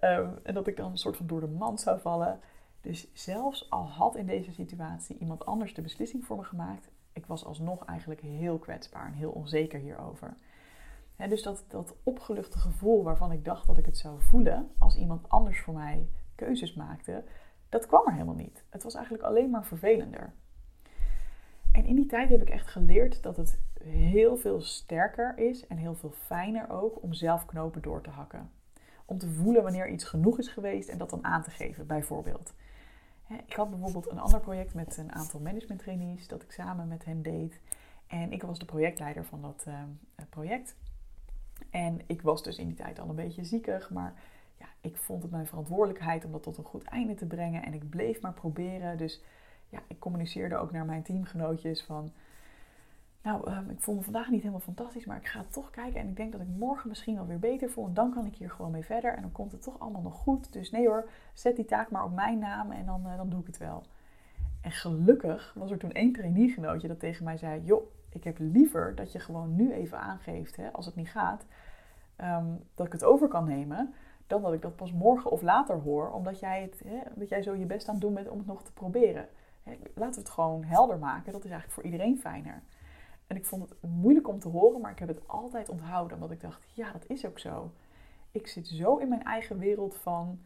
Um, 0.00 0.38
en 0.42 0.54
dat 0.54 0.66
ik 0.66 0.76
dan 0.76 0.90
een 0.90 0.98
soort 0.98 1.16
van 1.16 1.26
door 1.26 1.40
de 1.40 1.46
mand 1.46 1.80
zou 1.80 2.00
vallen. 2.00 2.40
Dus 2.80 3.12
zelfs 3.12 3.70
al 3.70 3.88
had 3.88 4.16
in 4.16 4.26
deze 4.26 4.52
situatie 4.52 5.18
iemand 5.18 5.46
anders 5.46 5.74
de 5.74 5.82
beslissing 5.82 6.24
voor 6.24 6.36
me 6.36 6.44
gemaakt, 6.44 6.90
ik 7.12 7.26
was 7.26 7.44
alsnog 7.44 7.84
eigenlijk 7.84 8.20
heel 8.20 8.58
kwetsbaar 8.58 9.06
en 9.06 9.12
heel 9.12 9.30
onzeker 9.30 9.80
hierover. 9.80 10.36
dus 11.16 11.42
dat, 11.42 11.64
dat 11.68 11.94
opgeluchte 12.02 12.58
gevoel 12.58 13.02
waarvan 13.02 13.32
ik 13.32 13.44
dacht 13.44 13.66
dat 13.66 13.78
ik 13.78 13.86
het 13.86 13.98
zou 13.98 14.20
voelen 14.20 14.70
als 14.78 14.96
iemand 14.96 15.28
anders 15.28 15.60
voor 15.60 15.74
mij 15.74 16.08
keuzes 16.34 16.74
maakte, 16.74 17.24
dat 17.68 17.86
kwam 17.86 18.06
er 18.06 18.12
helemaal 18.12 18.34
niet. 18.34 18.64
Het 18.68 18.82
was 18.82 18.94
eigenlijk 18.94 19.24
alleen 19.24 19.50
maar 19.50 19.64
vervelender. 19.64 20.32
En 21.72 21.84
in 21.84 21.94
die 21.94 22.06
tijd 22.06 22.28
heb 22.28 22.42
ik 22.42 22.50
echt 22.50 22.66
geleerd 22.66 23.22
dat 23.22 23.36
het 23.36 23.58
heel 23.82 24.36
veel 24.36 24.60
sterker 24.60 25.38
is 25.38 25.66
en 25.66 25.76
heel 25.76 25.94
veel 25.94 26.10
fijner 26.10 26.70
ook 26.70 27.02
om 27.02 27.12
zelf 27.12 27.46
knopen 27.46 27.82
door 27.82 28.00
te 28.00 28.10
hakken. 28.10 28.50
Om 29.04 29.18
te 29.18 29.30
voelen 29.30 29.62
wanneer 29.62 29.88
iets 29.88 30.04
genoeg 30.04 30.38
is 30.38 30.48
geweest 30.48 30.88
en 30.88 30.98
dat 30.98 31.10
dan 31.10 31.24
aan 31.24 31.42
te 31.42 31.50
geven, 31.50 31.86
bijvoorbeeld. 31.86 32.54
Ik 33.46 33.52
had 33.52 33.70
bijvoorbeeld 33.70 34.10
een 34.10 34.20
ander 34.20 34.40
project 34.40 34.74
met 34.74 34.96
een 34.96 35.12
aantal 35.12 35.40
management 35.40 35.80
trainees 35.80 36.28
dat 36.28 36.42
ik 36.42 36.50
samen 36.50 36.88
met 36.88 37.04
hen 37.04 37.22
deed. 37.22 37.60
En 38.06 38.32
ik 38.32 38.42
was 38.42 38.58
de 38.58 38.64
projectleider 38.64 39.24
van 39.24 39.42
dat 39.42 39.64
uh, 39.68 39.74
project. 40.28 40.76
En 41.70 42.00
ik 42.06 42.22
was 42.22 42.42
dus 42.42 42.58
in 42.58 42.66
die 42.66 42.76
tijd 42.76 42.98
al 42.98 43.08
een 43.08 43.14
beetje 43.14 43.44
ziekig, 43.44 43.90
maar 43.90 44.14
ja, 44.58 44.66
ik 44.80 44.96
vond 44.96 45.22
het 45.22 45.30
mijn 45.30 45.46
verantwoordelijkheid 45.46 46.24
om 46.24 46.32
dat 46.32 46.42
tot 46.42 46.58
een 46.58 46.64
goed 46.64 46.82
einde 46.82 47.14
te 47.14 47.26
brengen. 47.26 47.62
En 47.62 47.74
ik 47.74 47.88
bleef 47.88 48.20
maar 48.20 48.32
proberen. 48.32 48.98
Dus 48.98 49.22
ja, 49.72 49.78
ik 49.86 49.98
communiceerde 49.98 50.56
ook 50.56 50.72
naar 50.72 50.84
mijn 50.84 51.02
teamgenootjes 51.02 51.82
van... 51.82 52.12
Nou, 53.22 53.50
um, 53.50 53.70
ik 53.70 53.80
voel 53.80 53.94
me 53.94 54.02
vandaag 54.02 54.28
niet 54.30 54.40
helemaal 54.40 54.60
fantastisch, 54.60 55.04
maar 55.04 55.16
ik 55.16 55.26
ga 55.26 55.44
toch 55.50 55.70
kijken. 55.70 56.00
En 56.00 56.08
ik 56.08 56.16
denk 56.16 56.32
dat 56.32 56.40
ik 56.40 56.46
morgen 56.58 56.88
misschien 56.88 57.14
wel 57.14 57.26
weer 57.26 57.38
beter 57.38 57.70
voel. 57.70 57.86
En 57.86 57.94
dan 57.94 58.12
kan 58.12 58.26
ik 58.26 58.34
hier 58.34 58.50
gewoon 58.50 58.70
mee 58.70 58.84
verder. 58.84 59.14
En 59.14 59.22
dan 59.22 59.32
komt 59.32 59.52
het 59.52 59.62
toch 59.62 59.78
allemaal 59.80 60.02
nog 60.02 60.14
goed. 60.14 60.52
Dus 60.52 60.70
nee 60.70 60.86
hoor, 60.86 61.10
zet 61.34 61.56
die 61.56 61.64
taak 61.64 61.90
maar 61.90 62.04
op 62.04 62.14
mijn 62.14 62.38
naam 62.38 62.70
en 62.70 62.86
dan, 62.86 63.02
uh, 63.06 63.16
dan 63.16 63.28
doe 63.28 63.40
ik 63.40 63.46
het 63.46 63.58
wel. 63.58 63.82
En 64.60 64.70
gelukkig 64.70 65.52
was 65.54 65.70
er 65.70 65.78
toen 65.78 65.92
één 65.92 66.12
traineegenootje 66.12 66.88
dat 66.88 67.00
tegen 67.00 67.24
mij 67.24 67.36
zei... 67.36 67.62
Joh, 67.64 67.82
ik 68.08 68.24
heb 68.24 68.38
liever 68.38 68.94
dat 68.94 69.12
je 69.12 69.18
gewoon 69.18 69.56
nu 69.56 69.72
even 69.72 69.98
aangeeft, 69.98 70.56
hè, 70.56 70.72
als 70.72 70.86
het 70.86 70.94
niet 70.94 71.10
gaat... 71.10 71.44
Um, 72.20 72.64
dat 72.74 72.86
ik 72.86 72.92
het 72.92 73.04
over 73.04 73.28
kan 73.28 73.44
nemen, 73.44 73.94
dan 74.26 74.42
dat 74.42 74.52
ik 74.52 74.62
dat 74.62 74.76
pas 74.76 74.92
morgen 74.92 75.30
of 75.30 75.42
later 75.42 75.76
hoor. 75.76 76.10
Omdat 76.10 76.40
jij, 76.40 76.62
het, 76.62 76.82
hè, 76.86 77.00
omdat 77.14 77.28
jij 77.28 77.42
zo 77.42 77.54
je 77.54 77.66
best 77.66 77.88
aan 77.88 77.94
het 77.94 78.02
doen 78.02 78.14
bent 78.14 78.28
om 78.28 78.38
het 78.38 78.46
nog 78.46 78.62
te 78.62 78.72
proberen. 78.72 79.28
Laten 79.94 80.14
we 80.14 80.20
het 80.20 80.30
gewoon 80.30 80.64
helder 80.64 80.98
maken. 80.98 81.32
Dat 81.32 81.44
is 81.44 81.50
eigenlijk 81.50 81.72
voor 81.72 81.84
iedereen 81.84 82.18
fijner. 82.18 82.62
En 83.26 83.36
ik 83.36 83.44
vond 83.44 83.68
het 83.68 83.90
moeilijk 83.90 84.28
om 84.28 84.38
te 84.38 84.48
horen, 84.48 84.80
maar 84.80 84.90
ik 84.90 84.98
heb 84.98 85.08
het 85.08 85.28
altijd 85.28 85.68
onthouden. 85.68 86.14
Omdat 86.14 86.30
ik 86.30 86.40
dacht, 86.40 86.62
ja, 86.72 86.92
dat 86.92 87.06
is 87.06 87.26
ook 87.26 87.38
zo. 87.38 87.72
Ik 88.30 88.46
zit 88.46 88.68
zo 88.68 88.96
in 88.96 89.08
mijn 89.08 89.22
eigen 89.22 89.58
wereld 89.58 89.96
van 89.96 90.40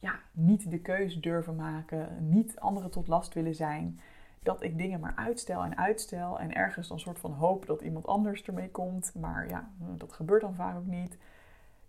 ja, 0.00 0.20
niet 0.32 0.70
de 0.70 0.80
keuze 0.80 1.20
durven 1.20 1.56
maken, 1.56 2.28
niet 2.30 2.60
anderen 2.60 2.90
tot 2.90 3.08
last 3.08 3.34
willen 3.34 3.54
zijn. 3.54 4.00
Dat 4.42 4.62
ik 4.62 4.78
dingen 4.78 5.00
maar 5.00 5.12
uitstel 5.16 5.64
en 5.64 5.76
uitstel 5.76 6.40
en 6.40 6.54
ergens 6.54 6.88
dan 6.88 6.96
een 6.96 7.02
soort 7.02 7.18
van 7.18 7.32
hoop 7.32 7.66
dat 7.66 7.80
iemand 7.80 8.06
anders 8.06 8.42
ermee 8.42 8.70
komt. 8.70 9.14
Maar 9.14 9.48
ja, 9.48 9.70
dat 9.96 10.12
gebeurt 10.12 10.40
dan 10.40 10.54
vaak 10.54 10.76
ook 10.76 10.86
niet. 10.86 11.18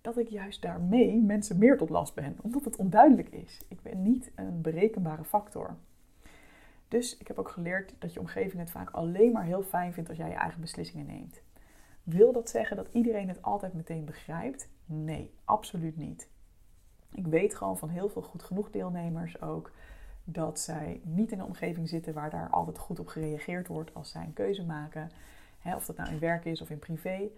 Dat 0.01 0.17
ik 0.17 0.27
juist 0.27 0.61
daarmee 0.61 1.21
mensen 1.21 1.57
meer 1.57 1.77
tot 1.77 1.89
last 1.89 2.15
ben, 2.15 2.37
omdat 2.41 2.65
het 2.65 2.75
onduidelijk 2.75 3.29
is. 3.29 3.61
Ik 3.67 3.81
ben 3.81 4.01
niet 4.01 4.31
een 4.35 4.61
berekenbare 4.61 5.23
factor. 5.23 5.75
Dus 6.89 7.17
ik 7.17 7.27
heb 7.27 7.39
ook 7.39 7.49
geleerd 7.49 7.93
dat 7.99 8.13
je 8.13 8.19
omgeving 8.19 8.59
het 8.59 8.71
vaak 8.71 8.89
alleen 8.89 9.31
maar 9.31 9.43
heel 9.43 9.63
fijn 9.63 9.93
vindt 9.93 10.09
als 10.09 10.17
jij 10.17 10.29
je 10.29 10.35
eigen 10.35 10.61
beslissingen 10.61 11.05
neemt. 11.05 11.41
Wil 12.03 12.31
dat 12.31 12.49
zeggen 12.49 12.77
dat 12.77 12.87
iedereen 12.91 13.27
het 13.27 13.41
altijd 13.41 13.73
meteen 13.73 14.05
begrijpt? 14.05 14.69
Nee, 14.85 15.33
absoluut 15.43 15.97
niet. 15.97 16.29
Ik 17.11 17.27
weet 17.27 17.55
gewoon 17.55 17.77
van 17.77 17.89
heel 17.89 18.09
veel 18.09 18.21
goed 18.21 18.43
genoeg 18.43 18.69
deelnemers 18.69 19.41
ook 19.41 19.71
dat 20.23 20.59
zij 20.59 21.01
niet 21.03 21.31
in 21.31 21.39
een 21.39 21.45
omgeving 21.45 21.89
zitten 21.89 22.13
waar 22.13 22.29
daar 22.29 22.49
altijd 22.49 22.77
goed 22.77 22.99
op 22.99 23.07
gereageerd 23.07 23.67
wordt 23.67 23.93
als 23.93 24.11
zij 24.11 24.23
een 24.23 24.33
keuze 24.33 24.65
maken. 24.65 25.11
Of 25.75 25.85
dat 25.85 25.97
nou 25.97 26.09
in 26.09 26.19
werk 26.19 26.45
is 26.45 26.61
of 26.61 26.69
in 26.69 26.79
privé. 26.79 27.29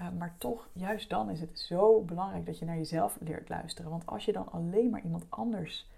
Uh, 0.00 0.06
maar 0.18 0.34
toch, 0.38 0.68
juist 0.72 1.10
dan 1.10 1.30
is 1.30 1.40
het 1.40 1.58
zo 1.58 2.00
belangrijk 2.00 2.46
dat 2.46 2.58
je 2.58 2.64
naar 2.64 2.76
jezelf 2.76 3.16
leert 3.20 3.48
luisteren. 3.48 3.90
Want 3.90 4.06
als 4.06 4.24
je 4.24 4.32
dan 4.32 4.52
alleen 4.52 4.90
maar 4.90 5.02
iemand 5.02 5.24
anders 5.28 5.90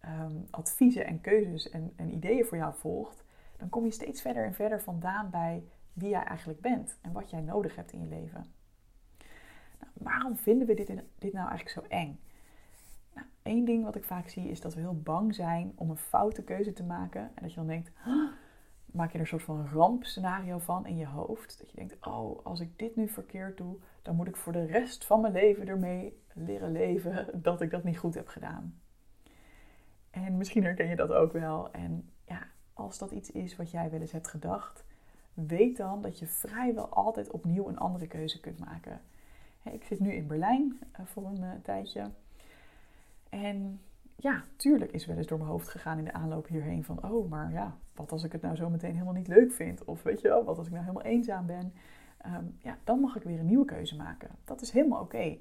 ehm, 0.00 0.36
adviezen 0.50 1.06
en 1.06 1.20
keuzes 1.20 1.70
en, 1.70 1.92
en 1.96 2.14
ideeën 2.14 2.44
voor 2.44 2.56
jou 2.56 2.74
volgt, 2.74 3.24
dan 3.56 3.68
kom 3.68 3.84
je 3.84 3.90
steeds 3.90 4.20
verder 4.20 4.44
en 4.44 4.54
verder 4.54 4.82
vandaan 4.82 5.30
bij 5.30 5.64
wie 5.92 6.08
jij 6.08 6.22
eigenlijk 6.22 6.60
bent 6.60 6.98
en 7.00 7.12
wat 7.12 7.30
jij 7.30 7.40
nodig 7.40 7.76
hebt 7.76 7.92
in 7.92 8.00
je 8.00 8.08
leven. 8.08 8.52
Nou, 9.80 9.92
waarom 9.94 10.36
vinden 10.36 10.66
we 10.66 10.74
dit, 10.74 10.86
dit 11.18 11.32
nou 11.32 11.48
eigenlijk 11.48 11.68
zo 11.68 11.94
eng? 11.94 12.20
Nou, 13.14 13.26
Eén 13.42 13.64
ding 13.64 13.84
wat 13.84 13.96
ik 13.96 14.04
vaak 14.04 14.28
zie 14.28 14.48
is 14.48 14.60
dat 14.60 14.74
we 14.74 14.80
heel 14.80 15.00
bang 15.00 15.34
zijn 15.34 15.72
om 15.74 15.90
een 15.90 15.96
foute 15.96 16.42
keuze 16.42 16.72
te 16.72 16.84
maken. 16.84 17.20
En 17.20 17.42
dat 17.42 17.50
je 17.50 17.56
dan 17.56 17.66
denkt, 17.66 17.90
maak 18.92 19.08
je 19.08 19.14
er 19.14 19.20
een 19.20 19.26
soort 19.26 19.42
van 19.42 19.68
rampscenario 19.72 20.58
van 20.58 20.86
in 20.86 20.96
je 20.96 21.06
hoofd. 21.06 21.58
Dat 21.58 21.70
je 21.70 21.76
denkt, 21.76 22.06
oh, 22.06 22.44
als 22.46 22.60
ik 22.60 22.78
dit 22.78 22.96
nu 22.96 23.08
verkeerd 23.08 23.56
doe, 23.56 23.76
dan 24.02 24.16
moet 24.16 24.28
ik 24.28 24.36
voor 24.36 24.52
de 24.52 24.64
rest 24.64 25.04
van 25.04 25.20
mijn 25.20 25.32
leven 25.32 25.68
ermee 25.68 26.22
leren 26.34 26.72
leven 26.72 27.28
dat 27.42 27.60
ik 27.60 27.70
dat 27.70 27.84
niet 27.84 27.98
goed 27.98 28.14
heb 28.14 28.28
gedaan. 28.28 28.80
En 30.10 30.36
misschien 30.36 30.64
herken 30.64 30.88
je 30.88 30.96
dat 30.96 31.12
ook 31.12 31.32
wel. 31.32 31.72
En 31.72 32.10
ja, 32.24 32.46
als 32.72 32.98
dat 32.98 33.10
iets 33.10 33.30
is 33.30 33.56
wat 33.56 33.70
jij 33.70 33.90
wel 33.90 34.00
eens 34.00 34.12
hebt 34.12 34.28
gedacht, 34.28 34.84
weet 35.34 35.76
dan 35.76 36.02
dat 36.02 36.18
je 36.18 36.26
vrijwel 36.26 36.88
altijd 36.88 37.30
opnieuw 37.30 37.68
een 37.68 37.78
andere 37.78 38.06
keuze 38.06 38.40
kunt 38.40 38.58
maken. 38.58 39.00
Ik 39.62 39.84
zit 39.84 40.00
nu 40.00 40.12
in 40.12 40.26
Berlijn 40.26 40.78
eh, 40.92 41.06
voor 41.06 41.26
een 41.26 41.42
eh, 41.42 41.50
tijdje. 41.62 42.10
En 43.28 43.80
ja, 44.16 44.44
tuurlijk 44.56 44.92
is 44.92 45.06
wel 45.06 45.16
eens 45.16 45.26
door 45.26 45.38
mijn 45.38 45.50
hoofd 45.50 45.68
gegaan 45.68 45.98
in 45.98 46.04
de 46.04 46.12
aanloop 46.12 46.46
hierheen 46.46 46.84
van, 46.84 47.04
oh, 47.04 47.30
maar 47.30 47.52
ja, 47.52 47.76
wat 47.94 48.12
als 48.12 48.24
ik 48.24 48.32
het 48.32 48.42
nou 48.42 48.56
zo 48.56 48.70
meteen 48.70 48.92
helemaal 48.92 49.14
niet 49.14 49.28
leuk 49.28 49.52
vind? 49.52 49.84
Of 49.84 50.02
weet 50.02 50.20
je 50.20 50.28
wel, 50.28 50.44
wat 50.44 50.58
als 50.58 50.66
ik 50.66 50.72
nou 50.72 50.84
helemaal 50.84 51.06
eenzaam 51.06 51.46
ben? 51.46 51.72
Ehm, 52.18 52.44
ja, 52.58 52.78
dan 52.84 53.00
mag 53.00 53.16
ik 53.16 53.22
weer 53.22 53.38
een 53.38 53.46
nieuwe 53.46 53.64
keuze 53.64 53.96
maken. 53.96 54.30
Dat 54.44 54.60
is 54.60 54.70
helemaal 54.70 55.00
oké. 55.00 55.36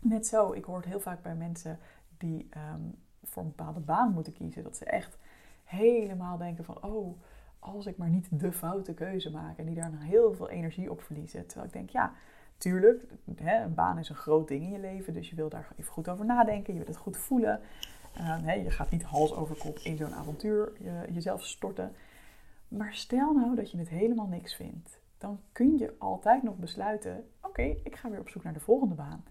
Net 0.00 0.26
zo, 0.26 0.52
ik 0.52 0.64
hoor 0.64 0.76
het 0.76 0.86
heel 0.86 1.00
vaak 1.00 1.22
bij 1.22 1.34
mensen 1.34 1.78
die 2.18 2.46
ehm, 2.50 2.82
voor 3.28 3.42
een 3.42 3.54
bepaalde 3.56 3.80
baan 3.80 4.12
moeten 4.12 4.32
kiezen, 4.32 4.62
dat 4.62 4.76
ze 4.76 4.84
echt 4.84 5.18
helemaal 5.64 6.36
denken 6.36 6.64
van, 6.64 6.82
oh, 6.82 7.20
als 7.58 7.86
ik 7.86 7.96
maar 7.96 8.08
niet 8.08 8.28
de 8.30 8.52
foute 8.52 8.94
keuze 8.94 9.30
maak 9.30 9.58
en 9.58 9.66
die 9.66 9.74
daar 9.74 9.92
heel 9.98 10.34
veel 10.34 10.50
energie 10.50 10.90
op 10.90 11.02
verliezen. 11.02 11.46
Terwijl 11.46 11.66
ik 11.66 11.72
denk, 11.72 11.90
ja, 11.90 12.12
tuurlijk, 12.56 13.02
een 13.24 13.74
baan 13.74 13.98
is 13.98 14.08
een 14.08 14.14
groot 14.14 14.48
ding 14.48 14.62
in 14.62 14.70
je 14.70 14.78
leven, 14.78 15.12
dus 15.12 15.30
je 15.30 15.36
wil 15.36 15.48
daar 15.48 15.68
even 15.76 15.92
goed 15.92 16.08
over 16.08 16.24
nadenken, 16.24 16.72
je 16.72 16.78
wil 16.78 16.88
het 16.88 16.96
goed 16.96 17.16
voelen. 17.16 17.60
Hè, 18.22 18.52
je 18.52 18.70
gaat 18.70 18.90
niet 18.90 19.02
hals 19.02 19.34
over 19.34 19.56
kop 19.56 19.78
in 19.78 19.96
zo'n 19.96 20.14
avontuur 20.14 20.72
je, 20.78 21.12
jezelf 21.12 21.44
storten. 21.44 21.92
Maar 22.68 22.94
stel 22.94 23.32
nou 23.32 23.54
dat 23.54 23.70
je 23.70 23.78
het 23.78 23.88
helemaal 23.88 24.26
niks 24.26 24.54
vindt. 24.54 25.00
Dan 25.18 25.40
kun 25.52 25.78
je 25.78 25.94
altijd 25.98 26.42
nog 26.42 26.56
besluiten: 26.56 27.28
oké, 27.40 27.62
ik 27.62 27.96
ga 27.96 28.10
weer 28.10 28.20
op 28.20 28.28
zoek 28.28 28.42
naar 28.42 28.52
de 28.52 28.60
volgende 28.60 28.94
baan. 28.94 29.24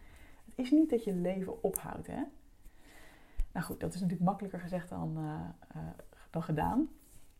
Het 0.45 0.65
is 0.65 0.71
niet 0.71 0.89
dat 0.89 1.03
je 1.03 1.13
leven 1.13 1.63
ophoudt, 1.63 2.07
hè? 2.07 2.21
Nou 3.57 3.69
goed, 3.69 3.79
dat 3.79 3.93
is 3.93 3.99
natuurlijk 4.01 4.29
makkelijker 4.29 4.59
gezegd 4.59 4.89
dan, 4.89 5.17
uh, 5.17 5.23
uh, 5.75 5.89
dan 6.29 6.43
gedaan. 6.43 6.89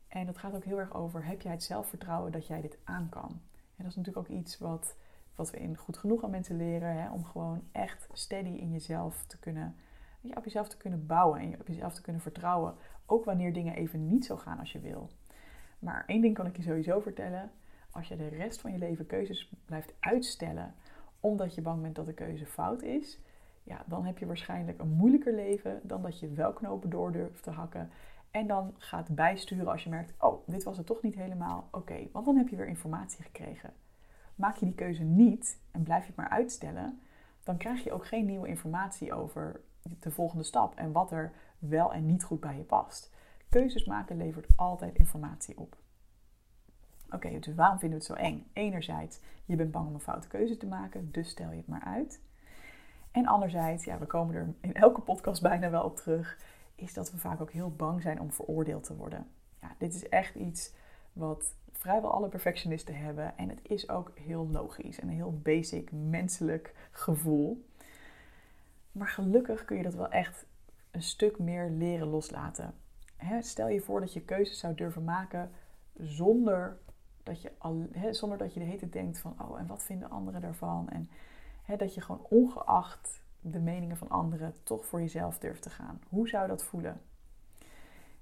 En 0.08 0.26
dat 0.26 0.38
gaat 0.38 0.56
ook 0.56 0.64
heel 0.64 0.80
erg 0.80 0.94
over: 0.94 1.26
heb 1.26 1.42
jij 1.42 1.52
het 1.52 1.64
zelfvertrouwen 1.64 2.32
dat 2.32 2.48
jij 2.48 2.62
dit 2.62 2.78
aan 2.84 3.10
kan? 3.10 3.30
En 3.76 3.84
dat 3.84 3.88
is 3.88 3.96
natuurlijk 3.96 4.30
ook 4.30 4.38
iets 4.38 4.58
wat 4.58 4.96
wat 5.36 5.50
we 5.50 5.58
in 5.58 5.76
goed 5.76 5.98
genoeg 5.98 6.24
aan 6.24 6.30
mensen 6.30 6.58
leren. 6.58 7.02
Hè, 7.02 7.12
om 7.12 7.24
gewoon 7.24 7.64
echt 7.72 8.08
steady 8.14 8.50
in 8.50 8.72
jezelf 8.72 9.26
te 9.26 9.40
kunnen, 9.40 9.76
ja, 10.22 10.34
op 10.38 10.44
jezelf 10.44 10.68
te 10.68 10.78
kunnen 10.78 11.06
bouwen 11.06 11.40
en 11.40 11.60
op 11.60 11.68
jezelf 11.68 11.94
te 11.94 12.02
kunnen 12.02 12.22
vertrouwen. 12.22 12.76
Ook 13.06 13.26
wanneer 13.26 13.54
dingen 13.54 13.76
even 13.76 14.08
niet 14.08 14.26
zo 14.26 14.38
gaan 14.38 14.60
als 14.60 14.72
je 14.72 14.80
wil. 14.80 15.10
Maar 15.80 16.04
één 16.08 16.22
ding 16.22 16.34
kan 16.34 16.46
ik 16.46 16.58
je 16.58 16.64
sowieso 16.64 17.00
vertellen. 17.00 17.52
Als 17.92 18.08
je 18.08 18.16
de 18.16 18.28
rest 18.28 18.62
van 18.62 18.72
je 18.72 18.78
leven 18.78 19.06
keuzes 19.06 19.54
blijft 19.66 19.94
uitstellen 20.00 20.74
omdat 21.20 21.56
je 21.56 21.62
bang 21.62 21.82
bent 21.82 21.96
dat 21.96 22.06
de 22.06 22.14
keuze 22.14 22.46
fout 22.46 22.82
is, 22.82 23.20
ja, 23.68 23.84
dan 23.86 24.06
heb 24.06 24.18
je 24.18 24.26
waarschijnlijk 24.26 24.80
een 24.80 24.90
moeilijker 24.90 25.34
leven 25.34 25.80
dan 25.84 26.02
dat 26.02 26.20
je 26.20 26.30
wel 26.30 26.54
knopen 26.54 26.90
door 26.90 27.12
durft 27.12 27.44
te 27.44 27.52
hakken. 27.52 27.90
En 28.32 28.48
dan 28.48 28.76
gaat 28.78 29.16
bijsturen 29.16 29.68
als 29.68 29.84
je 29.84 29.90
merkt, 29.90 30.14
oh, 30.20 30.48
dit 30.48 30.64
was 30.64 30.78
het 30.78 30.86
toch 30.86 31.02
niet 31.02 31.16
helemaal. 31.16 31.68
Oké, 31.72 32.08
want 32.12 32.26
dan 32.26 32.38
heb 32.38 32.48
je 32.48 32.56
weer 32.56 32.68
informatie 32.68 33.24
gekregen. 33.24 33.74
Maak 34.36 34.56
je 34.56 34.66
die 34.66 34.76
keuze 34.76 35.04
niet 35.04 35.60
en 35.72 35.84
blijf 35.84 36.02
je 36.02 36.08
het 36.08 36.16
maar 36.16 36.30
uitstellen, 36.30 37.00
dan 37.44 37.58
krijg 37.58 37.84
je 37.84 37.92
ook 37.92 38.08
geen 38.08 38.26
nieuwe 38.26 38.48
informatie 38.48 39.14
over 39.14 39.62
de 40.00 40.12
volgende 40.12 40.44
stap 40.44 40.76
en 40.76 40.92
wat 40.92 41.12
er 41.12 41.32
wel 41.60 41.94
en 41.94 42.06
niet 42.06 42.24
goed 42.24 42.40
bij 42.40 42.58
je 42.58 42.64
past. 42.64 43.14
Keuzes 43.50 43.86
maken 43.86 44.18
levert 44.18 44.48
altijd 44.56 44.96
informatie 44.96 45.58
op. 45.58 45.78
Oké, 47.10 47.40
dus 47.40 47.56
waarom 47.56 47.80
vinden 47.80 48.00
we 48.00 48.06
het 48.06 48.18
zo 48.18 48.26
eng? 48.26 48.48
Enerzijds, 48.54 49.20
je 49.46 49.56
bent 49.56 49.72
bang 49.72 49.88
om 49.88 49.94
een 49.94 50.00
foute 50.00 50.28
keuze 50.28 50.58
te 50.58 50.68
maken, 50.68 51.12
dus 51.12 51.30
stel 51.30 51.52
je 51.52 51.58
het 51.58 51.68
maar 51.68 51.84
uit. 51.84 52.22
En 53.12 53.26
anderzijds, 53.26 53.84
ja, 53.84 53.98
we 53.98 54.06
komen 54.06 54.36
er 54.36 54.54
in 54.62 54.74
elke 54.74 55.02
podcast 55.02 55.42
bijna 55.42 55.70
wel 55.70 55.84
op 55.84 55.96
terug, 55.96 56.38
is 56.76 56.94
dat 56.94 57.12
we 57.12 57.18
vaak 57.18 57.42
ook 57.42 57.52
heel 57.52 57.72
bang 57.76 58.02
zijn 58.02 58.22
om 58.22 58.32
veroordeeld 58.32 58.84
te 58.84 58.96
worden. 58.96 59.28
Ja, 59.62 59.76
dit 59.78 59.94
is 59.94 60.10
echt 60.10 60.36
iets 60.36 60.74
wat 61.14 61.56
vrijwel 61.72 62.12
alle 62.12 62.28
perfectionisten 62.28 62.98
hebben. 62.98 63.38
En 63.38 63.50
het 63.50 63.60
is 63.64 63.90
ook 63.90 64.12
heel 64.16 64.48
logisch 64.48 65.00
en 65.00 65.08
een 65.08 65.14
heel 65.14 65.40
basic 65.44 65.92
menselijk 65.92 66.76
gevoel. 66.92 67.66
Maar 68.92 69.08
gelukkig 69.08 69.66
kun 69.66 69.78
je 69.78 69.84
dat 69.84 69.94
wel 69.94 70.10
echt 70.10 70.46
een 70.92 71.02
stuk 71.02 71.40
meer 71.40 71.70
leren 71.70 72.08
loslaten. 72.08 72.74
stel 73.40 73.68
je 73.68 73.82
voor 73.82 74.00
dat 74.00 74.14
je 74.14 74.22
keuzes 74.22 74.60
zou 74.60 74.76
durven 74.76 75.04
maken 75.04 75.52
zonder 75.98 76.78
dat 77.24 77.42
je, 77.42 77.52
al, 77.58 77.88
zonder 78.12 78.38
dat 78.38 78.54
je 78.54 78.60
de 78.60 78.78
tijd 78.78 78.92
denkt 78.92 79.20
van... 79.20 79.36
oh, 79.42 79.60
en 79.60 79.68
wat 79.68 79.84
vinden 79.84 80.10
anderen 80.10 80.42
daarvan? 80.42 80.90
En 80.90 81.10
dat 81.76 81.94
je 81.94 82.02
gewoon 82.02 82.26
ongeacht 82.30 83.22
de 83.42 83.60
meningen 83.60 83.98
van 83.98 84.10
anderen 84.10 84.54
toch 84.64 84.86
voor 84.86 85.00
jezelf 85.00 85.38
durft 85.38 85.62
te 85.62 85.70
gaan. 85.70 86.02
Hoe 86.10 86.28
zou 86.28 86.48
dat 86.48 86.64
voelen? 86.64 87.02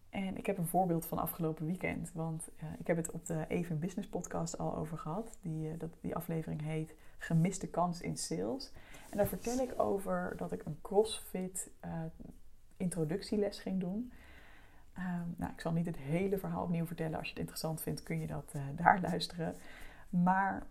En 0.09 0.37
ik 0.37 0.45
heb 0.45 0.57
een 0.57 0.67
voorbeeld 0.67 1.05
van 1.05 1.17
afgelopen 1.17 1.65
weekend. 1.65 2.11
Want 2.13 2.49
uh, 2.63 2.69
ik 2.79 2.87
heb 2.87 2.97
het 2.97 3.11
op 3.11 3.25
de 3.25 3.45
Even 3.47 3.79
Business 3.79 4.09
podcast 4.09 4.57
al 4.57 4.75
over 4.75 4.97
gehad. 4.97 5.37
Die, 5.41 5.71
uh, 5.71 5.79
dat, 5.79 5.89
die 6.01 6.15
aflevering 6.15 6.61
heet 6.61 6.95
Gemiste 7.17 7.67
kans 7.67 8.01
in 8.01 8.17
sales. 8.17 8.71
En 9.09 9.17
daar 9.17 9.27
vertel 9.27 9.57
ik 9.57 9.73
over 9.81 10.33
dat 10.37 10.51
ik 10.51 10.65
een 10.65 10.77
CrossFit 10.81 11.69
uh, 11.85 11.91
introductieles 12.77 13.59
ging 13.59 13.79
doen. 13.79 14.11
Ehm, 14.93 15.27
nou, 15.35 15.51
ik 15.51 15.59
zal 15.59 15.71
niet 15.71 15.85
het 15.85 15.97
hele 15.97 16.37
verhaal 16.37 16.63
opnieuw 16.63 16.85
vertellen. 16.85 17.17
Als 17.17 17.25
je 17.25 17.31
het 17.31 17.39
interessant 17.39 17.81
vindt, 17.81 18.03
kun 18.03 18.19
je 18.19 18.27
dat 18.27 18.53
daar 18.81 19.01
luisteren. 19.01 19.55
Maar 20.09 20.67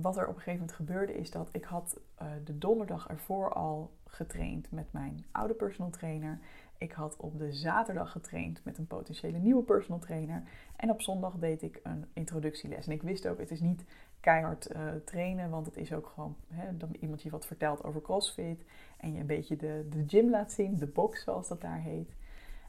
wat 0.00 0.16
er 0.16 0.28
op 0.28 0.34
een 0.34 0.42
gegeven 0.42 0.60
moment 0.60 0.76
gebeurde 0.76 1.14
is 1.14 1.30
dat 1.30 1.48
ik 1.52 1.64
had 1.64 2.00
de 2.44 2.58
donderdag 2.58 3.08
ervoor 3.08 3.52
al 3.52 3.90
getraind 4.06 4.70
met 4.70 4.92
mijn 4.92 5.24
oude 5.32 5.54
personal 5.54 5.90
trainer. 5.90 6.38
Ik 6.78 6.92
had 6.92 7.16
op 7.16 7.38
de 7.38 7.52
zaterdag 7.52 8.12
getraind 8.12 8.64
met 8.64 8.78
een 8.78 8.86
potentiële 8.86 9.38
nieuwe 9.38 9.62
personal 9.62 10.00
trainer. 10.00 10.42
En 10.76 10.90
op 10.90 11.02
zondag 11.02 11.34
deed 11.34 11.62
ik 11.62 11.80
een 11.82 12.04
introductieles. 12.12 12.86
En 12.86 12.92
ik 12.92 13.02
wist 13.02 13.28
ook, 13.28 13.38
het 13.38 13.50
is 13.50 13.60
niet 13.60 13.84
keihard 14.20 14.70
uh, 14.72 14.92
trainen, 15.04 15.50
want 15.50 15.66
het 15.66 15.76
is 15.76 15.92
ook 15.92 16.06
gewoon 16.06 16.36
hè, 16.48 16.76
dat 16.76 16.88
iemand 17.00 17.22
je 17.22 17.30
wat 17.30 17.46
vertelt 17.46 17.84
over 17.84 18.02
CrossFit. 18.02 18.64
En 18.96 19.12
je 19.12 19.20
een 19.20 19.26
beetje 19.26 19.56
de, 19.56 19.86
de 19.90 20.04
gym 20.06 20.30
laat 20.30 20.52
zien, 20.52 20.78
de 20.78 20.86
box 20.86 21.24
zoals 21.24 21.48
dat 21.48 21.60
daar 21.60 21.80
heet. 21.80 22.16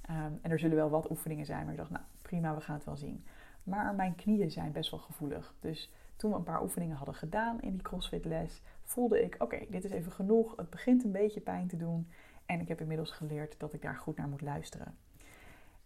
Um, 0.10 0.40
en 0.42 0.52
er 0.52 0.60
zullen 0.60 0.76
wel 0.76 0.90
wat 0.90 1.10
oefeningen 1.10 1.46
zijn, 1.46 1.64
maar 1.64 1.72
ik 1.72 1.80
dacht, 1.80 1.90
nou 1.90 2.04
prima, 2.22 2.56
we 2.56 2.62
gaan 2.62 2.76
het 2.76 2.86
wel 2.86 2.98
zien. 2.98 3.24
Maar 3.64 3.96
mijn 3.96 4.16
knieën 4.16 4.52
zijn 4.52 4.72
best 4.72 4.92
wel 4.92 5.00
gevoelig. 5.00 5.54
Dus 5.60 5.92
toen 6.20 6.32
we 6.32 6.38
een 6.38 6.44
paar 6.44 6.62
oefeningen 6.62 6.96
hadden 6.96 7.16
gedaan 7.16 7.62
in 7.62 7.72
die 7.72 7.82
CrossFit 7.82 8.26
les, 8.26 8.62
voelde 8.84 9.24
ik, 9.24 9.36
oké, 9.38 9.66
dit 9.70 9.84
is 9.84 9.92
even 9.92 10.12
genoeg. 10.12 10.56
Het 10.56 10.70
begint 10.70 11.04
een 11.04 11.12
beetje 11.12 11.40
pijn 11.40 11.68
te 11.68 11.78
doen. 11.78 12.08
En 12.46 12.60
ik 12.60 12.68
heb 12.68 12.82
inmiddels 12.82 13.12
geleerd 13.12 13.60
dat 13.60 13.74
ik 13.74 13.82
daar 13.82 13.96
goed 13.96 14.18
naar 14.18 14.28
moet 14.28 14.42
luisteren. 14.42 14.98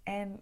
En 0.03 0.39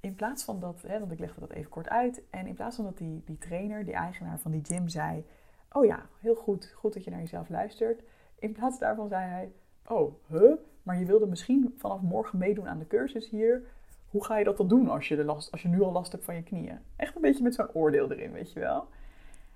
in 0.00 0.14
plaats 0.14 0.44
van 0.44 0.60
dat, 0.60 0.82
hè, 0.82 0.98
want 0.98 1.12
ik 1.12 1.18
legde 1.18 1.40
dat 1.40 1.52
even 1.52 1.70
kort 1.70 1.88
uit. 1.88 2.22
En 2.30 2.46
in 2.46 2.54
plaats 2.54 2.76
van 2.76 2.84
dat 2.84 2.98
die, 2.98 3.22
die 3.24 3.38
trainer, 3.38 3.84
die 3.84 3.94
eigenaar 3.94 4.38
van 4.38 4.50
die 4.50 4.64
gym, 4.64 4.88
zei: 4.88 5.24
Oh 5.72 5.84
ja, 5.84 6.06
heel 6.20 6.34
goed, 6.34 6.72
goed 6.76 6.92
dat 6.92 7.04
je 7.04 7.10
naar 7.10 7.20
jezelf 7.20 7.48
luistert. 7.48 8.02
In 8.38 8.52
plaats 8.52 8.78
daarvan 8.78 9.08
zei 9.08 9.28
hij: 9.28 9.52
Oh, 9.86 10.14
huh? 10.28 10.52
Maar 10.82 10.98
je 10.98 11.04
wilde 11.04 11.26
misschien 11.26 11.74
vanaf 11.76 12.00
morgen 12.00 12.38
meedoen 12.38 12.68
aan 12.68 12.78
de 12.78 12.86
cursus 12.86 13.30
hier. 13.30 13.62
Hoe 14.10 14.24
ga 14.24 14.38
je 14.38 14.44
dat 14.44 14.56
dan 14.56 14.68
doen 14.68 14.88
als 14.88 15.08
je, 15.08 15.16
de 15.16 15.24
last, 15.24 15.52
als 15.52 15.62
je 15.62 15.68
nu 15.68 15.82
al 15.82 15.92
last 15.92 16.12
hebt 16.12 16.24
van 16.24 16.34
je 16.34 16.42
knieën? 16.42 16.78
Echt 16.96 17.16
een 17.16 17.22
beetje 17.22 17.42
met 17.42 17.54
zo'n 17.54 17.72
oordeel 17.72 18.10
erin, 18.10 18.32
weet 18.32 18.52
je 18.52 18.60
wel. 18.60 18.88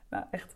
Nou, 0.09 0.25
echt 0.31 0.55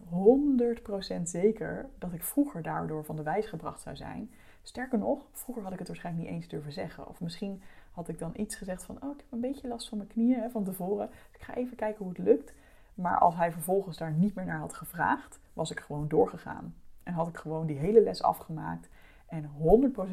100% 1.18 1.22
zeker 1.22 1.88
dat 1.98 2.12
ik 2.12 2.22
vroeger 2.22 2.62
daardoor 2.62 3.04
van 3.04 3.16
de 3.16 3.22
wijs 3.22 3.46
gebracht 3.46 3.80
zou 3.80 3.96
zijn. 3.96 4.30
Sterker 4.62 4.98
nog, 4.98 5.26
vroeger 5.32 5.62
had 5.62 5.72
ik 5.72 5.78
het 5.78 5.88
waarschijnlijk 5.88 6.24
niet 6.24 6.34
eens 6.34 6.48
durven 6.48 6.72
zeggen. 6.72 7.08
Of 7.08 7.20
misschien 7.20 7.62
had 7.92 8.08
ik 8.08 8.18
dan 8.18 8.32
iets 8.36 8.54
gezegd 8.54 8.84
van, 8.84 9.02
oh, 9.02 9.10
ik 9.10 9.16
heb 9.16 9.32
een 9.32 9.40
beetje 9.40 9.68
last 9.68 9.88
van 9.88 9.98
mijn 9.98 10.10
knieën 10.10 10.40
hè, 10.40 10.50
van 10.50 10.64
tevoren. 10.64 11.10
Ik 11.32 11.42
ga 11.42 11.54
even 11.54 11.76
kijken 11.76 12.04
hoe 12.04 12.08
het 12.08 12.24
lukt. 12.24 12.54
Maar 12.94 13.18
als 13.18 13.34
hij 13.34 13.52
vervolgens 13.52 13.96
daar 13.96 14.12
niet 14.12 14.34
meer 14.34 14.44
naar 14.44 14.58
had 14.58 14.74
gevraagd, 14.74 15.40
was 15.52 15.70
ik 15.70 15.80
gewoon 15.80 16.08
doorgegaan. 16.08 16.74
En 17.02 17.12
had 17.12 17.28
ik 17.28 17.36
gewoon 17.36 17.66
die 17.66 17.78
hele 17.78 18.02
les 18.02 18.22
afgemaakt. 18.22 18.88
En 19.26 19.50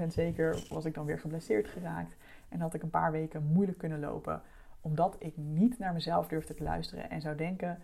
100% 0.04 0.08
zeker 0.08 0.68
was 0.70 0.86
ik 0.86 0.94
dan 0.94 1.06
weer 1.06 1.20
geblesseerd 1.20 1.68
geraakt. 1.68 2.16
En 2.50 2.60
had 2.60 2.74
ik 2.74 2.84
een 2.84 2.90
paar 2.90 3.12
weken 3.12 3.52
moeilijk 3.52 3.78
kunnen 3.78 4.00
lopen. 4.00 4.42
Omdat 4.82 5.16
ik 5.20 5.38
niet 5.38 5.80
naar 5.80 5.94
mezelf 5.94 6.28
durfde 6.28 6.54
te 6.54 6.64
luisteren 6.64 7.10
en 7.10 7.22
zou 7.22 7.36
denken: 7.36 7.80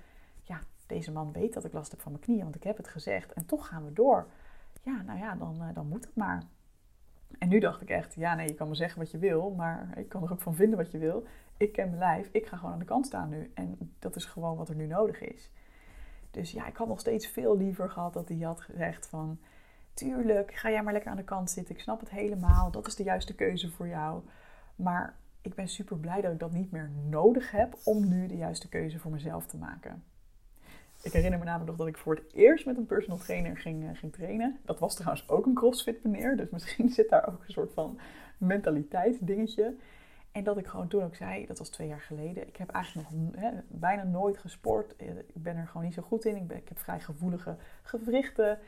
deze 0.88 1.12
man 1.12 1.32
weet 1.32 1.54
dat 1.54 1.66
ik 1.66 1.74
last 1.74 1.92
heb 1.92 2.02
van 2.02 2.12
mijn 2.12 2.24
knieën, 2.24 2.44
want 2.44 2.56
ik 2.56 2.64
heb 2.64 2.78
het 2.78 2.88
gezegd. 2.88 3.34
En 3.34 3.46
toch 3.46 3.68
gaan 3.68 3.86
we 3.86 3.94
door. 3.94 4.28
Ja, 4.82 5.02
nou 5.02 5.20
ja, 5.20 5.36
dan, 5.36 5.62
eh, 5.62 5.74
dan 5.74 5.88
moet 5.88 6.06
het 6.06 6.16
maar. 6.16 6.44
En 7.40 7.50
nu 7.50 7.60
dacht 7.60 7.82
ik 7.82 7.90
echt, 7.90 8.14
ja 8.14 8.36
nee, 8.36 8.48
je 8.48 8.54
kan 8.54 8.68
me 8.68 8.76
zeggen 8.76 9.00
wat 9.00 9.12
je 9.12 9.18
wil, 9.18 9.52
maar 9.52 9.98
ik 9.98 10.10
kan 10.10 10.24
er 10.24 10.32
ook 10.32 10.42
van 10.42 10.56
vinden 10.56 10.78
wat 10.78 10.92
je 10.92 10.98
wil. 10.98 11.24
Ik 11.58 11.72
ken 11.72 11.88
mijn 11.88 12.00
lijf, 12.00 12.30
ik 12.32 12.46
ga 12.46 12.58
gewoon 12.58 12.74
aan 12.74 12.80
de 12.80 12.86
kant 12.86 13.06
staan 13.06 13.30
nu. 13.30 13.52
En 13.54 13.94
dat 14.00 14.16
is 14.16 14.26
gewoon 14.26 14.58
wat 14.58 14.70
er 14.70 14.76
nu 14.76 14.88
nodig 14.88 15.22
is. 15.22 15.52
Dus 16.32 16.52
ja, 16.52 16.68
ik 16.68 16.76
had 16.76 16.88
nog 16.88 17.00
steeds 17.00 17.28
veel 17.28 17.58
liever 17.58 17.90
gehad 17.90 18.14
dat 18.14 18.30
hij 18.30 18.38
had 18.38 18.62
gezegd 18.62 19.08
van... 19.08 19.40
Tuurlijk, 19.94 20.54
ga 20.54 20.70
jij 20.70 20.84
maar 20.84 20.94
lekker 20.94 21.12
aan 21.12 21.18
de 21.18 21.24
kant 21.24 21.50
zitten. 21.50 21.76
Ik 21.76 21.82
snap 21.82 22.00
het 22.00 22.10
helemaal. 22.10 22.72
Dat 22.72 22.88
is 22.88 22.96
de 22.96 23.04
juiste 23.04 23.36
keuze 23.36 23.72
voor 23.72 23.88
jou. 23.88 24.22
Maar 24.76 25.16
ik 25.42 25.54
ben 25.54 25.68
super 25.68 25.98
blij 25.98 26.22
dat 26.22 26.32
ik 26.32 26.40
dat 26.40 26.52
niet 26.52 26.72
meer 26.72 26.92
nodig 27.10 27.52
heb 27.52 27.78
om 27.84 28.08
nu 28.08 28.28
de 28.28 28.38
juiste 28.38 28.70
keuze 28.70 29.00
voor 29.00 29.12
mezelf 29.12 29.46
te 29.46 29.58
maken. 29.58 30.04
Ik 31.06 31.14
herinner 31.14 31.40
me 31.40 31.46
namelijk 31.46 31.70
nog 31.70 31.78
dat 31.78 31.88
ik 31.88 31.98
voor 31.98 32.16
het 32.16 32.34
eerst 32.34 32.66
met 32.66 32.78
een 32.78 32.86
personal 32.86 33.18
trainer 33.18 33.58
ging, 33.58 34.00
ging 34.00 34.14
trainen. 34.14 34.60
Dat 34.64 34.80
was 34.80 34.96
trouwens 34.96 35.30
ook 35.30 35.46
een 35.46 35.54
crossfit 35.54 36.04
meneer, 36.04 36.38
dus 36.38 36.50
misschien 36.50 36.90
zit 36.98 37.10
daar 37.10 37.28
ook 37.28 37.44
een 37.48 37.54
soort 37.54 37.74
van 37.74 38.00
mentaliteitsdingetje. 38.38 39.76
En 40.32 40.44
dat 40.44 40.58
ik 40.58 40.68
gewoon 40.68 40.88
toen 40.88 41.04
ook 41.04 41.16
zei, 41.16 41.46
dat 41.46 41.58
was 41.58 41.70
twee 41.70 41.88
jaar 41.88 42.02
geleden, 42.02 42.48
ik 42.48 42.58
heb 42.58 42.70
eigenlijk 42.70 43.10
nog 43.12 43.54
bijna 43.68 44.04
nooit 44.04 44.38
gesport. 44.38 44.96
Eh, 44.96 45.18
ik 45.18 45.44
ben 45.44 45.56
er 45.56 45.68
gewoon 45.68 45.84
niet 45.84 45.94
zo 45.94 46.02
goed 46.02 46.26
in. 46.26 46.36
Ik, 46.36 46.52
ik 46.52 46.68
heb 46.68 46.80
vrij 46.80 47.00
gevoelige 47.00 47.56
gewrichten. 47.82 48.60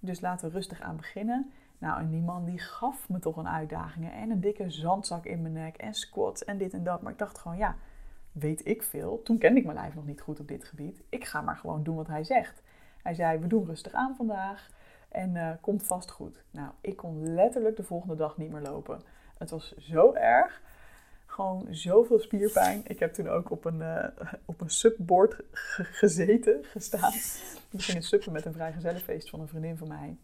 Dus 0.00 0.20
laten 0.20 0.48
we 0.48 0.54
rustig 0.54 0.80
aan 0.80 0.96
beginnen. 0.96 1.52
Nou, 1.78 2.00
en 2.00 2.10
die 2.10 2.22
man 2.22 2.44
die 2.44 2.58
gaf 2.58 3.08
me 3.08 3.18
toch 3.18 3.36
een 3.36 3.48
uitdaging. 3.48 4.12
En 4.12 4.30
een 4.30 4.40
dikke 4.40 4.70
zandzak 4.70 5.24
in 5.24 5.42
mijn 5.42 5.54
nek. 5.54 5.76
En 5.76 5.94
squats 5.94 6.44
en 6.44 6.58
dit 6.58 6.72
en 6.72 6.84
dat. 6.84 7.02
Maar 7.02 7.12
ik 7.12 7.18
dacht 7.18 7.38
gewoon, 7.38 7.56
ja, 7.56 7.76
weet 8.34 8.66
ik 8.66 8.82
veel. 8.82 9.22
Toen 9.22 9.38
kende 9.38 9.58
ik 9.58 9.64
mijn 9.66 9.78
lijf 9.78 9.94
nog 9.94 10.06
niet 10.06 10.20
goed 10.20 10.40
op 10.40 10.48
dit 10.48 10.64
gebied. 10.64 11.02
Ik 11.08 11.24
ga 11.24 11.40
maar 11.40 11.56
gewoon 11.56 11.82
doen 11.82 11.96
wat 11.96 12.06
hij 12.06 12.24
zegt. 12.24 12.62
Hij 13.02 13.14
zei, 13.14 13.38
we 13.38 13.46
doen 13.46 13.66
rustig 13.66 13.92
aan 13.92 14.16
vandaag. 14.16 14.70
En 15.08 15.34
uh, 15.34 15.50
komt 15.60 15.82
vast 15.82 16.10
goed. 16.10 16.44
Nou, 16.50 16.70
ik 16.80 16.96
kon 16.96 17.34
letterlijk 17.34 17.76
de 17.76 17.82
volgende 17.82 18.16
dag 18.16 18.36
niet 18.36 18.50
meer 18.50 18.60
lopen. 18.60 19.00
Het 19.38 19.50
was 19.50 19.76
zo 19.76 20.12
erg. 20.12 20.62
Gewoon 21.26 21.66
zoveel 21.70 22.18
spierpijn. 22.18 22.82
Ik 22.86 22.98
heb 22.98 23.14
toen 23.14 23.28
ook 23.28 23.50
op 23.50 23.64
een, 23.64 23.78
uh, 23.78 24.06
op 24.44 24.60
een 24.60 24.70
subboard 24.70 25.36
gezeten, 26.00 26.64
gestaan. 26.64 27.12
We 27.70 27.78
gingen 27.78 28.02
suppen 28.02 28.32
met 28.32 28.44
een 28.44 28.52
vrijgezellenfeest 28.52 29.30
van 29.30 29.40
een 29.40 29.48
vriendin 29.48 29.76
van 29.76 29.88
mij. 29.88 30.16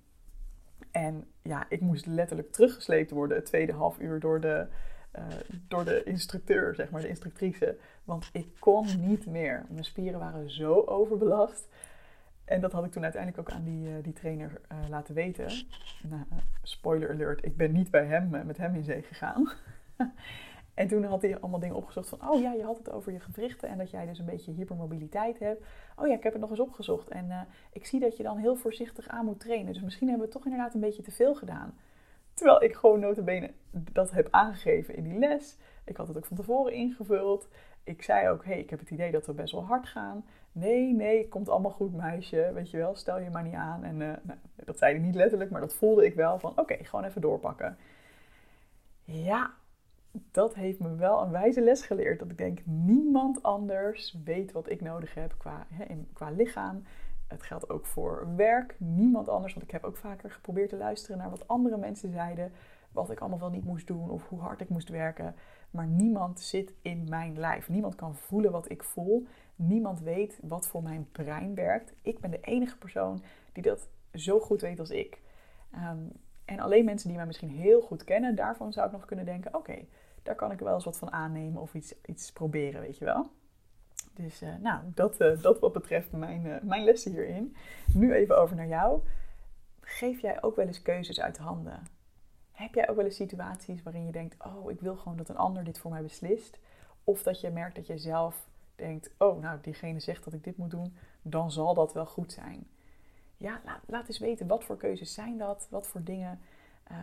En 0.90 1.24
ja, 1.42 1.66
ik 1.68 1.80
moest 1.80 2.06
letterlijk 2.06 2.52
teruggesleept 2.52 3.10
worden 3.10 3.36
het 3.36 3.46
tweede 3.46 3.72
half 3.72 3.98
uur 3.98 4.20
door 4.20 4.40
de, 4.40 4.66
uh, 5.18 5.24
door 5.68 5.84
de 5.84 6.02
instructeur, 6.04 6.74
zeg 6.74 6.90
maar, 6.90 7.00
de 7.00 7.08
instructrice. 7.08 7.76
Want 8.04 8.28
ik 8.32 8.46
kon 8.58 8.86
niet 8.98 9.26
meer. 9.26 9.66
Mijn 9.68 9.84
spieren 9.84 10.18
waren 10.18 10.50
zo 10.50 10.80
overbelast. 10.80 11.68
En 12.44 12.60
dat 12.60 12.72
had 12.72 12.84
ik 12.84 12.92
toen 12.92 13.02
uiteindelijk 13.02 13.48
ook 13.48 13.54
aan 13.54 13.64
die, 13.64 13.88
uh, 13.88 13.94
die 14.02 14.12
trainer 14.12 14.60
uh, 14.72 14.88
laten 14.88 15.14
weten. 15.14 15.66
Nou, 16.02 16.22
spoiler 16.62 17.10
alert, 17.10 17.44
ik 17.44 17.56
ben 17.56 17.72
niet 17.72 17.90
bij 17.90 18.06
hem, 18.06 18.30
met 18.46 18.56
hem 18.56 18.74
in 18.74 18.84
zee 18.84 19.02
gegaan. 19.02 19.50
En 20.74 20.88
toen 20.88 21.04
had 21.04 21.22
hij 21.22 21.40
allemaal 21.40 21.60
dingen 21.60 21.76
opgezocht 21.76 22.08
van, 22.08 22.28
oh 22.30 22.40
ja, 22.40 22.52
je 22.52 22.62
had 22.62 22.78
het 22.78 22.90
over 22.90 23.12
je 23.12 23.20
gewrichten 23.20 23.68
en 23.68 23.78
dat 23.78 23.90
jij 23.90 24.06
dus 24.06 24.18
een 24.18 24.24
beetje 24.24 24.52
hypermobiliteit 24.52 25.38
hebt. 25.38 25.64
Oh 25.96 26.06
ja, 26.06 26.14
ik 26.14 26.22
heb 26.22 26.32
het 26.32 26.40
nog 26.40 26.50
eens 26.50 26.60
opgezocht 26.60 27.08
en 27.08 27.46
ik 27.72 27.86
zie 27.86 28.00
dat 28.00 28.16
je 28.16 28.22
dan 28.22 28.36
heel 28.36 28.56
voorzichtig 28.56 29.08
aan 29.08 29.24
moet 29.24 29.40
trainen. 29.40 29.72
Dus 29.72 29.82
misschien 29.82 30.08
hebben 30.08 30.26
we 30.26 30.32
toch 30.32 30.44
inderdaad 30.44 30.74
een 30.74 30.80
beetje 30.80 31.02
te 31.02 31.10
veel 31.10 31.34
gedaan. 31.34 31.74
Terwijl 32.40 32.62
ik 32.62 32.74
gewoon 32.74 33.00
notabene 33.00 33.50
dat 33.70 34.10
heb 34.10 34.28
aangegeven 34.30 34.94
in 34.94 35.02
die 35.02 35.18
les. 35.18 35.56
Ik 35.84 35.96
had 35.96 36.08
het 36.08 36.16
ook 36.16 36.24
van 36.24 36.36
tevoren 36.36 36.72
ingevuld. 36.72 37.48
Ik 37.84 38.02
zei 38.02 38.28
ook, 38.28 38.44
hey, 38.44 38.58
ik 38.58 38.70
heb 38.70 38.78
het 38.78 38.90
idee 38.90 39.10
dat 39.10 39.26
we 39.26 39.32
best 39.32 39.52
wel 39.52 39.64
hard 39.64 39.88
gaan. 39.88 40.24
Nee, 40.52 40.92
nee, 40.92 41.28
komt 41.28 41.48
allemaal 41.48 41.70
goed 41.70 41.94
meisje, 41.94 42.50
weet 42.54 42.70
je 42.70 42.76
wel, 42.76 42.94
stel 42.94 43.18
je 43.18 43.30
maar 43.30 43.42
niet 43.42 43.54
aan. 43.54 43.84
En 43.84 44.00
uh, 44.00 44.12
nou, 44.22 44.38
dat 44.64 44.78
zei 44.78 44.94
hij 44.94 45.02
niet 45.02 45.14
letterlijk, 45.14 45.50
maar 45.50 45.60
dat 45.60 45.74
voelde 45.74 46.04
ik 46.04 46.14
wel 46.14 46.38
van, 46.38 46.52
oké, 46.56 46.84
gewoon 46.84 47.04
even 47.04 47.20
doorpakken. 47.20 47.76
Ja, 49.04 49.50
dat 50.30 50.54
heeft 50.54 50.78
me 50.78 50.94
wel 50.94 51.22
een 51.22 51.30
wijze 51.30 51.60
les 51.60 51.82
geleerd. 51.82 52.18
Dat 52.18 52.30
ik 52.30 52.38
denk, 52.38 52.58
niemand 52.64 53.42
anders 53.42 54.16
weet 54.24 54.52
wat 54.52 54.70
ik 54.70 54.80
nodig 54.80 55.14
heb 55.14 55.34
qua, 55.38 55.66
in, 55.88 56.08
qua 56.12 56.30
lichaam. 56.30 56.82
Het 57.30 57.42
geldt 57.42 57.70
ook 57.70 57.86
voor 57.86 58.36
werk. 58.36 58.74
Niemand 58.78 59.28
anders, 59.28 59.52
want 59.54 59.66
ik 59.66 59.72
heb 59.72 59.84
ook 59.84 59.96
vaker 59.96 60.30
geprobeerd 60.30 60.68
te 60.68 60.76
luisteren 60.76 61.18
naar 61.18 61.30
wat 61.30 61.48
andere 61.48 61.76
mensen 61.76 62.10
zeiden. 62.10 62.52
Wat 62.92 63.10
ik 63.10 63.20
allemaal 63.20 63.38
wel 63.38 63.50
niet 63.50 63.64
moest 63.64 63.86
doen 63.86 64.10
of 64.10 64.28
hoe 64.28 64.40
hard 64.40 64.60
ik 64.60 64.68
moest 64.68 64.88
werken. 64.88 65.34
Maar 65.70 65.86
niemand 65.86 66.40
zit 66.40 66.74
in 66.82 67.06
mijn 67.08 67.38
lijf. 67.38 67.68
Niemand 67.68 67.94
kan 67.94 68.14
voelen 68.14 68.52
wat 68.52 68.70
ik 68.70 68.82
voel. 68.82 69.26
Niemand 69.56 70.00
weet 70.00 70.38
wat 70.42 70.66
voor 70.66 70.82
mijn 70.82 71.08
brein 71.12 71.54
werkt. 71.54 71.94
Ik 72.02 72.20
ben 72.20 72.30
de 72.30 72.40
enige 72.40 72.78
persoon 72.78 73.22
die 73.52 73.62
dat 73.62 73.88
zo 74.14 74.40
goed 74.40 74.60
weet 74.60 74.78
als 74.78 74.90
ik. 74.90 75.20
Um, 75.74 76.12
en 76.44 76.60
alleen 76.60 76.84
mensen 76.84 77.08
die 77.08 77.16
mij 77.16 77.26
misschien 77.26 77.50
heel 77.50 77.80
goed 77.80 78.04
kennen, 78.04 78.34
daarvan 78.34 78.72
zou 78.72 78.86
ik 78.86 78.92
nog 78.92 79.04
kunnen 79.04 79.24
denken: 79.24 79.54
oké, 79.54 79.86
daar 80.22 80.34
kan 80.34 80.50
ik 80.50 80.58
wel 80.58 80.74
eens 80.74 80.84
wat 80.84 80.98
van 80.98 81.12
aannemen 81.12 81.62
of 81.62 81.74
iets, 81.74 81.94
iets 82.04 82.32
proberen, 82.32 82.80
weet 82.80 82.98
je 82.98 83.04
wel. 83.04 83.30
Dus 84.14 84.42
uh, 84.42 84.48
nou, 84.60 84.82
dat, 84.94 85.20
uh, 85.20 85.42
dat 85.42 85.58
wat 85.58 85.72
betreft 85.72 86.12
mijn, 86.12 86.46
uh, 86.46 86.56
mijn 86.62 86.84
lessen 86.84 87.12
hierin. 87.12 87.56
Nu 87.94 88.14
even 88.14 88.38
over 88.38 88.56
naar 88.56 88.66
jou. 88.66 89.00
Geef 89.80 90.20
jij 90.20 90.42
ook 90.42 90.56
wel 90.56 90.66
eens 90.66 90.82
keuzes 90.82 91.20
uit 91.20 91.38
handen? 91.38 91.82
Heb 92.52 92.74
jij 92.74 92.88
ook 92.88 92.96
wel 92.96 93.04
eens 93.04 93.16
situaties 93.16 93.82
waarin 93.82 94.06
je 94.06 94.12
denkt: 94.12 94.44
oh, 94.44 94.70
ik 94.70 94.80
wil 94.80 94.96
gewoon 94.96 95.16
dat 95.16 95.28
een 95.28 95.36
ander 95.36 95.64
dit 95.64 95.78
voor 95.78 95.90
mij 95.90 96.02
beslist? 96.02 96.58
Of 97.04 97.22
dat 97.22 97.40
je 97.40 97.50
merkt 97.50 97.76
dat 97.76 97.86
je 97.86 97.98
zelf 97.98 98.48
denkt: 98.74 99.10
oh, 99.18 99.40
nou, 99.40 99.58
diegene 99.62 100.00
zegt 100.00 100.24
dat 100.24 100.32
ik 100.32 100.44
dit 100.44 100.56
moet 100.56 100.70
doen, 100.70 100.96
dan 101.22 101.52
zal 101.52 101.74
dat 101.74 101.92
wel 101.92 102.06
goed 102.06 102.32
zijn 102.32 102.66
ja, 103.40 103.60
laat, 103.64 103.80
laat 103.86 104.08
eens 104.08 104.18
weten 104.18 104.46
wat 104.46 104.64
voor 104.64 104.76
keuzes 104.76 105.14
zijn 105.14 105.38
dat, 105.38 105.66
wat 105.70 105.86
voor 105.86 106.02
dingen. 106.02 106.40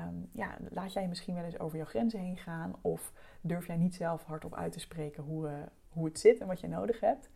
Um, 0.07 0.29
ja, 0.31 0.57
laat 0.69 0.93
jij 0.93 1.07
misschien 1.07 1.35
wel 1.35 1.43
eens 1.43 1.59
over 1.59 1.77
jouw 1.77 1.85
grenzen 1.85 2.19
heen 2.19 2.37
gaan 2.37 2.75
of 2.81 3.11
durf 3.41 3.67
jij 3.67 3.77
niet 3.77 3.95
zelf 3.95 4.23
hardop 4.23 4.55
uit 4.55 4.71
te 4.71 4.79
spreken 4.79 5.23
hoe, 5.23 5.49
hoe 5.89 6.05
het 6.05 6.19
zit 6.19 6.39
en 6.39 6.47
wat 6.47 6.59
je 6.59 6.67
nodig 6.67 6.99
hebt. 6.99 7.29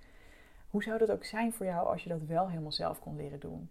Hoe 0.70 0.84
zou 0.84 0.98
dat 0.98 1.12
ook 1.12 1.24
zijn 1.24 1.54
voor 1.54 1.66
jou 1.66 1.88
als 1.88 2.04
je 2.04 2.10
dat 2.10 2.22
wel 2.22 2.50
helemaal 2.50 2.72
zelf 2.72 3.00
kon 3.00 3.16
leren 3.16 3.40
doen? 3.40 3.70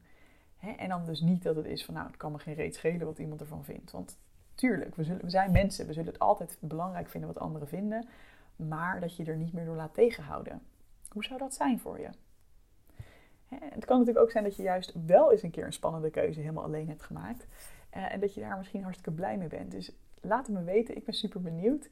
En 0.76 0.88
dan 0.88 1.04
dus 1.04 1.20
niet 1.20 1.42
dat 1.42 1.56
het 1.56 1.66
is 1.66 1.84
van, 1.84 1.94
nou, 1.94 2.06
het 2.06 2.16
kan 2.16 2.32
me 2.32 2.38
geen 2.38 2.54
reet 2.54 2.74
schelen 2.74 3.06
wat 3.06 3.18
iemand 3.18 3.40
ervan 3.40 3.64
vindt. 3.64 3.90
Want 3.90 4.18
tuurlijk, 4.54 4.94
we, 4.94 5.04
zullen, 5.04 5.22
we 5.22 5.30
zijn 5.30 5.52
mensen, 5.52 5.86
we 5.86 5.92
zullen 5.92 6.12
het 6.12 6.18
altijd 6.18 6.56
belangrijk 6.60 7.08
vinden 7.08 7.32
wat 7.32 7.42
anderen 7.42 7.68
vinden, 7.68 8.08
maar 8.56 9.00
dat 9.00 9.16
je 9.16 9.24
er 9.24 9.36
niet 9.36 9.52
meer 9.52 9.64
door 9.64 9.76
laat 9.76 9.94
tegenhouden. 9.94 10.62
Hoe 11.08 11.24
zou 11.24 11.38
dat 11.38 11.54
zijn 11.54 11.80
voor 11.80 12.00
je? 12.00 12.08
Het 13.48 13.84
kan 13.84 13.98
natuurlijk 13.98 14.24
ook 14.24 14.30
zijn 14.30 14.44
dat 14.44 14.56
je 14.56 14.62
juist 14.62 14.92
wel 15.06 15.32
eens 15.32 15.42
een 15.42 15.50
keer 15.50 15.64
een 15.64 15.72
spannende 15.72 16.10
keuze 16.10 16.40
helemaal 16.40 16.64
alleen 16.64 16.88
hebt 16.88 17.02
gemaakt. 17.02 17.46
Uh, 17.96 18.12
en 18.12 18.20
dat 18.20 18.34
je 18.34 18.40
daar 18.40 18.58
misschien 18.58 18.82
hartstikke 18.82 19.12
blij 19.12 19.36
mee 19.36 19.48
bent. 19.48 19.70
Dus 19.70 19.92
laat 20.20 20.46
het 20.46 20.56
me 20.56 20.64
weten. 20.64 20.96
Ik 20.96 21.04
ben 21.04 21.14
super 21.14 21.40
benieuwd. 21.40 21.88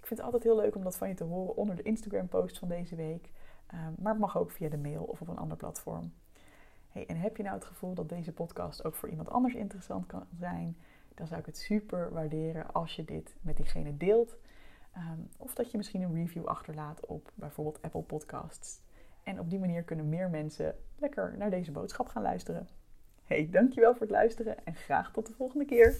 Ik 0.00 0.06
vind 0.06 0.20
het 0.20 0.32
altijd 0.32 0.42
heel 0.42 0.56
leuk 0.56 0.76
om 0.76 0.82
dat 0.82 0.96
van 0.96 1.08
je 1.08 1.14
te 1.14 1.24
horen 1.24 1.56
onder 1.56 1.76
de 1.76 1.82
Instagram 1.82 2.28
post 2.28 2.58
van 2.58 2.68
deze 2.68 2.96
week. 2.96 3.30
Uh, 3.74 3.80
maar 3.98 4.12
het 4.12 4.20
mag 4.20 4.38
ook 4.38 4.50
via 4.50 4.68
de 4.68 4.78
mail 4.78 5.02
of 5.02 5.20
op 5.20 5.28
een 5.28 5.38
ander 5.38 5.56
platform. 5.56 6.12
Hey, 6.88 7.06
en 7.06 7.16
heb 7.16 7.36
je 7.36 7.42
nou 7.42 7.54
het 7.54 7.64
gevoel 7.64 7.94
dat 7.94 8.08
deze 8.08 8.32
podcast 8.32 8.84
ook 8.84 8.94
voor 8.94 9.08
iemand 9.08 9.30
anders 9.30 9.54
interessant 9.54 10.06
kan 10.06 10.26
zijn? 10.38 10.76
Dan 11.14 11.26
zou 11.26 11.40
ik 11.40 11.46
het 11.46 11.58
super 11.58 12.12
waarderen 12.12 12.72
als 12.72 12.96
je 12.96 13.04
dit 13.04 13.36
met 13.40 13.56
diegene 13.56 13.96
deelt. 13.96 14.36
Um, 14.96 15.28
of 15.36 15.54
dat 15.54 15.70
je 15.70 15.76
misschien 15.76 16.02
een 16.02 16.14
review 16.14 16.46
achterlaat 16.46 17.06
op 17.06 17.32
bijvoorbeeld 17.34 17.82
Apple 17.82 18.02
Podcasts. 18.02 18.80
En 19.22 19.40
op 19.40 19.50
die 19.50 19.58
manier 19.58 19.82
kunnen 19.82 20.08
meer 20.08 20.30
mensen 20.30 20.74
lekker 20.96 21.34
naar 21.36 21.50
deze 21.50 21.72
boodschap 21.72 22.08
gaan 22.08 22.22
luisteren. 22.22 22.68
Hey, 23.24 23.48
dankjewel 23.50 23.92
voor 23.92 24.00
het 24.00 24.10
luisteren 24.10 24.64
en 24.64 24.74
graag 24.74 25.12
tot 25.12 25.26
de 25.26 25.32
volgende 25.32 25.64
keer. 25.64 25.99